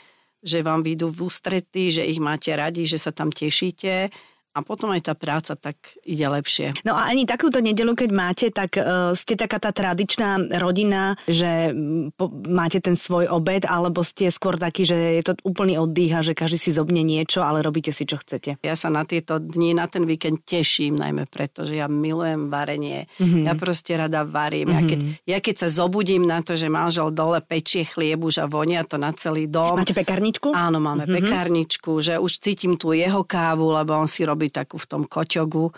že 0.41 0.63
vám 0.63 0.81
vyjdú 0.81 1.11
v 1.11 1.27
ústrety, 1.27 1.91
že 1.91 2.07
ich 2.07 2.23
máte 2.23 2.55
radi, 2.55 2.87
že 2.87 2.97
sa 2.97 3.11
tam 3.13 3.29
tešíte 3.29 4.09
a 4.51 4.67
potom 4.67 4.91
aj 4.91 5.07
tá 5.07 5.15
práca 5.15 5.55
tak 5.55 5.79
ide 6.03 6.27
lepšie. 6.27 6.83
No 6.83 6.99
a 6.99 7.07
ani 7.07 7.23
takúto 7.23 7.63
nedelu, 7.63 7.95
keď 7.95 8.11
máte, 8.11 8.47
tak 8.51 8.75
uh, 8.75 9.15
ste 9.15 9.39
taká 9.39 9.63
tá 9.63 9.71
tradičná 9.71 10.59
rodina, 10.59 11.15
že 11.31 11.71
po, 12.19 12.27
máte 12.51 12.83
ten 12.83 12.99
svoj 12.99 13.31
obed, 13.31 13.63
alebo 13.63 14.03
ste 14.03 14.27
skôr 14.27 14.59
taký, 14.59 14.83
že 14.83 14.99
je 15.21 15.23
to 15.23 15.33
úplný 15.47 15.79
oddych 15.79 16.13
a 16.19 16.21
že 16.27 16.35
každý 16.35 16.59
si 16.59 16.71
zobne 16.75 17.07
niečo, 17.07 17.47
ale 17.47 17.63
robíte 17.63 17.95
si, 17.95 18.03
čo 18.03 18.19
chcete. 18.19 18.59
Ja 18.67 18.75
sa 18.75 18.91
na 18.91 19.07
tieto 19.07 19.39
dni, 19.39 19.79
na 19.79 19.87
ten 19.87 20.03
víkend 20.03 20.43
teším, 20.43 20.99
najmä 20.99 21.31
preto, 21.31 21.63
že 21.63 21.79
ja 21.79 21.87
milujem 21.87 22.51
varenie. 22.51 23.07
Mm-hmm. 23.23 23.47
Ja 23.47 23.55
proste 23.55 23.95
rada 23.95 24.27
varím. 24.27 24.75
Mm-hmm. 24.75 24.75
Ja, 24.75 24.83
keď, 24.91 25.01
ja 25.31 25.39
keď 25.39 25.55
sa 25.63 25.69
zobudím 25.71 26.27
na 26.27 26.43
to, 26.43 26.59
že 26.59 26.67
manžel 26.67 27.15
dole 27.15 27.39
pečie 27.39 27.87
chlieb 27.87 28.19
už 28.19 28.43
a 28.43 28.47
vonia 28.51 28.83
to 28.83 28.99
na 28.99 29.15
celý 29.15 29.47
dom. 29.47 29.79
Máte 29.79 29.95
pekárničku? 29.95 30.51
Áno, 30.51 30.83
máme 30.83 31.07
mm-hmm. 31.07 31.19
pekárničku, 31.23 31.93
že 32.03 32.19
už 32.19 32.43
cítim 32.43 32.75
tu 32.75 32.97
jeho 32.97 33.23
kávu, 33.23 33.71
lebo 33.77 33.95
on 33.95 34.09
si 34.09 34.25
robí 34.25 34.40
robí 34.41 34.49
takú 34.49 34.81
v 34.81 34.89
tom 34.89 35.03
koťogu 35.05 35.69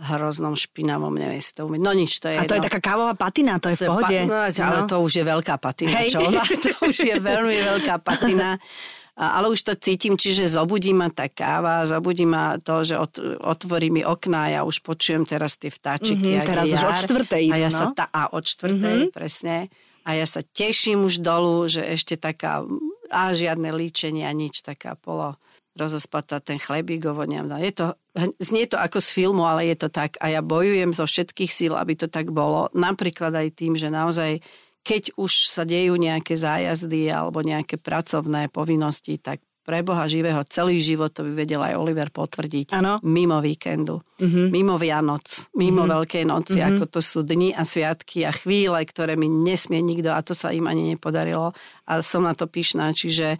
hroznom 0.00 0.56
špinavom, 0.56 1.12
neviem 1.12 1.44
si 1.44 1.52
to 1.52 1.68
umieť. 1.68 1.80
No 1.84 1.92
nič, 1.92 2.24
to 2.24 2.32
je... 2.32 2.40
A 2.40 2.48
to 2.48 2.56
no. 2.56 2.64
je 2.64 2.72
taká 2.72 2.80
kávová 2.80 3.12
patina, 3.12 3.60
to 3.60 3.68
je 3.68 3.76
v 3.76 3.84
pohode. 3.84 4.16
Pa, 4.16 4.24
no, 4.24 4.36
ale 4.48 4.78
no. 4.80 4.88
to 4.88 4.96
už 5.04 5.12
je 5.20 5.24
veľká 5.28 5.60
patina, 5.60 6.00
Hej. 6.00 6.16
čo? 6.16 6.24
to 6.64 6.72
už 6.88 6.96
je 7.04 7.16
veľmi 7.20 7.58
veľká 7.60 8.00
patina. 8.00 8.56
ale 9.12 9.52
už 9.52 9.60
to 9.60 9.76
cítim, 9.76 10.16
čiže 10.16 10.48
zobudí 10.48 10.96
ma 10.96 11.12
tá 11.12 11.28
káva, 11.28 11.84
zobudí 11.84 12.24
ma 12.24 12.56
to, 12.56 12.80
že 12.80 12.96
ot, 12.96 13.20
otvorí 13.44 13.92
mi 13.92 14.00
okná, 14.00 14.48
ja 14.48 14.60
už 14.64 14.80
počujem 14.80 15.28
teraz 15.28 15.60
tie 15.60 15.68
vtáčiky. 15.68 16.40
Mm-hmm, 16.40 16.48
teraz 16.48 16.64
už 16.72 16.80
od 16.80 16.96
štvrtej. 17.04 17.44
A 17.52 17.56
ja 17.60 17.68
no? 17.68 17.76
sa 17.76 17.84
tá, 17.92 18.08
a 18.08 18.32
od 18.32 18.48
štvrtej, 18.48 18.98
mm-hmm. 19.04 19.12
presne. 19.12 19.68
A 20.08 20.16
ja 20.16 20.24
sa 20.24 20.40
teším 20.40 21.04
už 21.04 21.20
dolu, 21.20 21.68
že 21.68 21.84
ešte 21.84 22.16
taká, 22.16 22.64
a 23.12 23.36
žiadne 23.36 23.68
líčenie 23.68 24.24
a 24.24 24.32
nič, 24.32 24.64
taká 24.64 24.96
polo 24.96 25.36
rozospatá 25.78 26.42
ten 26.42 26.58
chlebík, 26.58 27.06
ovoniam. 27.06 27.46
No, 27.46 27.56
je 27.58 27.70
to, 27.70 27.86
znie 28.42 28.66
to 28.66 28.76
ako 28.76 28.98
z 28.98 29.08
filmu, 29.14 29.46
ale 29.46 29.70
je 29.70 29.76
to 29.86 29.88
tak. 29.88 30.18
A 30.18 30.30
ja 30.30 30.42
bojujem 30.42 30.90
zo 30.90 31.06
všetkých 31.06 31.50
síl, 31.50 31.72
aby 31.78 31.94
to 31.94 32.10
tak 32.10 32.34
bolo. 32.34 32.66
Napríklad 32.74 33.30
aj 33.34 33.48
tým, 33.54 33.78
že 33.78 33.88
naozaj, 33.88 34.42
keď 34.82 35.14
už 35.14 35.46
sa 35.46 35.62
dejú 35.62 35.94
nejaké 35.94 36.34
zájazdy 36.34 37.10
alebo 37.10 37.40
nejaké 37.44 37.78
pracovné 37.78 38.50
povinnosti, 38.50 39.20
tak 39.22 39.40
pre 39.60 39.86
Boha 39.86 40.08
živého 40.10 40.42
celý 40.50 40.82
život, 40.82 41.14
to 41.14 41.22
by 41.22 41.46
vedel 41.46 41.62
aj 41.62 41.78
Oliver 41.78 42.10
potvrdiť, 42.10 42.74
ano. 42.74 42.98
mimo 43.06 43.38
víkendu, 43.38 44.02
uh-huh. 44.02 44.50
mimo 44.50 44.74
Vianoc, 44.80 45.52
mimo 45.54 45.86
uh-huh. 45.86 46.00
Veľkej 46.00 46.24
noci, 46.26 46.58
uh-huh. 46.58 46.74
ako 46.74 46.84
to 46.90 47.00
sú 47.04 47.22
dni 47.22 47.54
a 47.54 47.62
sviatky 47.62 48.26
a 48.26 48.34
chvíle, 48.34 48.82
ktoré 48.82 49.14
mi 49.14 49.30
nesmie 49.30 49.78
nikto 49.78 50.10
a 50.10 50.18
to 50.26 50.34
sa 50.34 50.50
im 50.50 50.66
ani 50.66 50.96
nepodarilo 50.96 51.54
a 51.86 51.92
som 52.00 52.26
na 52.26 52.34
to 52.34 52.50
pyšná, 52.50 52.90
čiže 52.96 53.38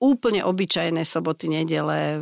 úplne 0.00 0.40
obyčajné 0.42 1.04
soboty, 1.04 1.52
nedele, 1.52 2.18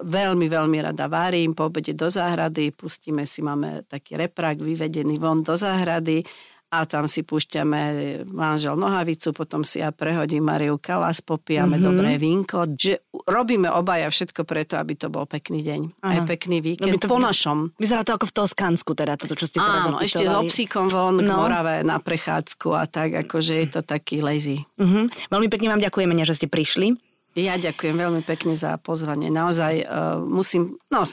veľmi, 0.00 0.46
veľmi 0.48 0.78
rada 0.80 1.06
varím, 1.06 1.52
po 1.52 1.68
obede 1.68 1.92
do 1.92 2.08
záhrady, 2.08 2.72
pustíme 2.72 3.28
si, 3.28 3.44
máme 3.44 3.84
taký 3.84 4.16
reprak 4.16 4.64
vyvedený 4.64 5.20
von 5.20 5.44
do 5.44 5.54
záhrady 5.54 6.24
a 6.70 6.86
tam 6.86 7.10
si 7.10 7.26
púšťame 7.26 7.82
manžel 8.30 8.78
nohavicu, 8.78 9.34
potom 9.34 9.66
si 9.66 9.82
ja 9.82 9.90
prehodím 9.90 10.46
Mariu 10.46 10.78
Kalas, 10.78 11.18
popijame 11.18 11.76
mm-hmm. 11.76 11.88
dobré 11.90 12.10
vínko. 12.14 12.58
Že 12.78 13.02
robíme 13.26 13.66
obaja 13.74 14.06
všetko 14.06 14.46
preto, 14.46 14.78
aby 14.78 14.94
to 14.94 15.10
bol 15.10 15.26
pekný 15.26 15.66
deň. 15.66 15.80
Aha. 16.06 16.10
Aj 16.14 16.18
pekný 16.30 16.62
víkend. 16.62 16.94
No 16.94 17.02
to, 17.02 17.10
po 17.10 17.18
našom. 17.18 17.74
Vyzerá 17.74 18.06
to 18.06 18.14
ako 18.14 18.30
v 18.30 18.34
Toskánsku, 18.38 18.90
teda 18.94 19.18
toto, 19.18 19.34
čo 19.34 19.50
ste 19.50 19.58
teraz 19.58 19.90
Áno, 19.90 19.98
opisovali. 19.98 20.06
ešte 20.06 20.24
s 20.30 20.34
obsíkom 20.34 20.86
von 20.86 21.18
no. 21.18 21.26
k 21.26 21.30
Morave 21.34 21.74
na 21.82 21.98
prechádzku 21.98 22.68
a 22.70 22.86
tak, 22.86 23.18
akože 23.26 23.66
je 23.66 23.66
to 23.66 23.80
taký 23.82 24.22
lazy. 24.22 24.62
Mm-hmm. 24.78 25.26
Veľmi 25.26 25.48
pekne 25.50 25.74
vám 25.74 25.82
ďakujeme, 25.82 26.14
že 26.22 26.38
ste 26.38 26.46
prišli. 26.46 27.09
Ja 27.38 27.54
ďakujem 27.54 27.94
veľmi 27.94 28.22
pekne 28.26 28.58
za 28.58 28.74
pozvanie. 28.82 29.30
Naozaj 29.30 29.86
uh, 29.86 30.18
musím, 30.18 30.74
no 30.90 31.06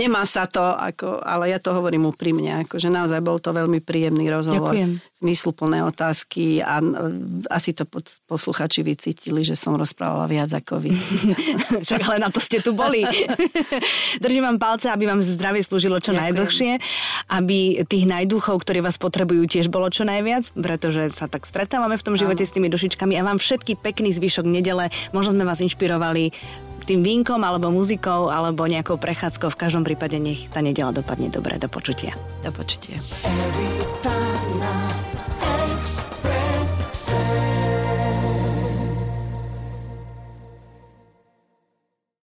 nemá 0.00 0.24
sa 0.24 0.48
to, 0.48 0.64
ako, 0.64 1.20
ale 1.20 1.52
ja 1.52 1.60
to 1.60 1.76
hovorím 1.76 2.08
úprimne, 2.08 2.64
že 2.72 2.88
naozaj 2.88 3.20
bol 3.20 3.36
to 3.36 3.52
veľmi 3.52 3.84
príjemný 3.84 4.32
rozhovor. 4.32 4.72
Ďakujem. 4.72 5.20
Zmysluplné 5.20 5.84
otázky 5.84 6.64
a 6.64 6.80
uh, 6.80 7.12
asi 7.52 7.76
to 7.76 7.84
pod, 7.84 8.08
posluchači 8.24 8.80
vycítili, 8.80 9.44
že 9.44 9.60
som 9.60 9.76
rozprávala 9.76 10.24
viac 10.24 10.48
ako 10.56 10.80
vy. 10.80 10.96
Však 11.84 12.00
ale 12.08 12.16
na 12.16 12.32
to 12.32 12.40
ste 12.40 12.64
tu 12.64 12.72
boli. 12.72 13.04
Držím 14.24 14.48
vám 14.48 14.56
palce, 14.56 14.88
aby 14.88 15.04
vám 15.04 15.20
zdravie 15.20 15.60
slúžilo 15.60 16.00
čo 16.00 16.16
Ďakujem. 16.16 16.24
najdlhšie, 16.24 16.70
aby 17.28 17.84
tých 17.84 18.08
najduchov, 18.08 18.64
ktorí 18.64 18.80
vás 18.80 18.96
potrebujú, 18.96 19.44
tiež 19.44 19.68
bolo 19.68 19.92
čo 19.92 20.08
najviac, 20.08 20.48
pretože 20.56 21.12
sa 21.12 21.28
tak 21.28 21.44
stretávame 21.44 22.00
v 22.00 22.06
tom 22.08 22.16
živote 22.16 22.40
Áno. 22.40 22.48
s 22.48 22.54
tými 22.56 22.72
dušičkami 22.72 23.20
a 23.20 23.22
vám 23.26 23.36
všetky 23.36 23.76
pekný 23.76 24.16
zvyšok 24.16 24.48
nedele. 24.48 24.88
Možno 25.12 25.36
sme 25.36 25.44
vás 25.44 25.57
vás 25.58 25.66
inšpirovali 25.66 26.30
tým 26.86 27.02
vínkom 27.02 27.42
alebo 27.42 27.74
muzikou 27.74 28.30
alebo 28.30 28.62
nejakou 28.64 28.94
prechádzkou. 28.94 29.50
V 29.50 29.58
každom 29.58 29.82
prípade 29.82 30.22
nech 30.22 30.46
tá 30.54 30.62
nedela 30.62 30.94
dopadne 30.94 31.26
dobre. 31.28 31.58
Do 31.58 31.66
počutia. 31.66 32.14
Do 32.46 32.54
počutia. 32.54 32.94
Every 33.26 33.82
time 34.06 34.38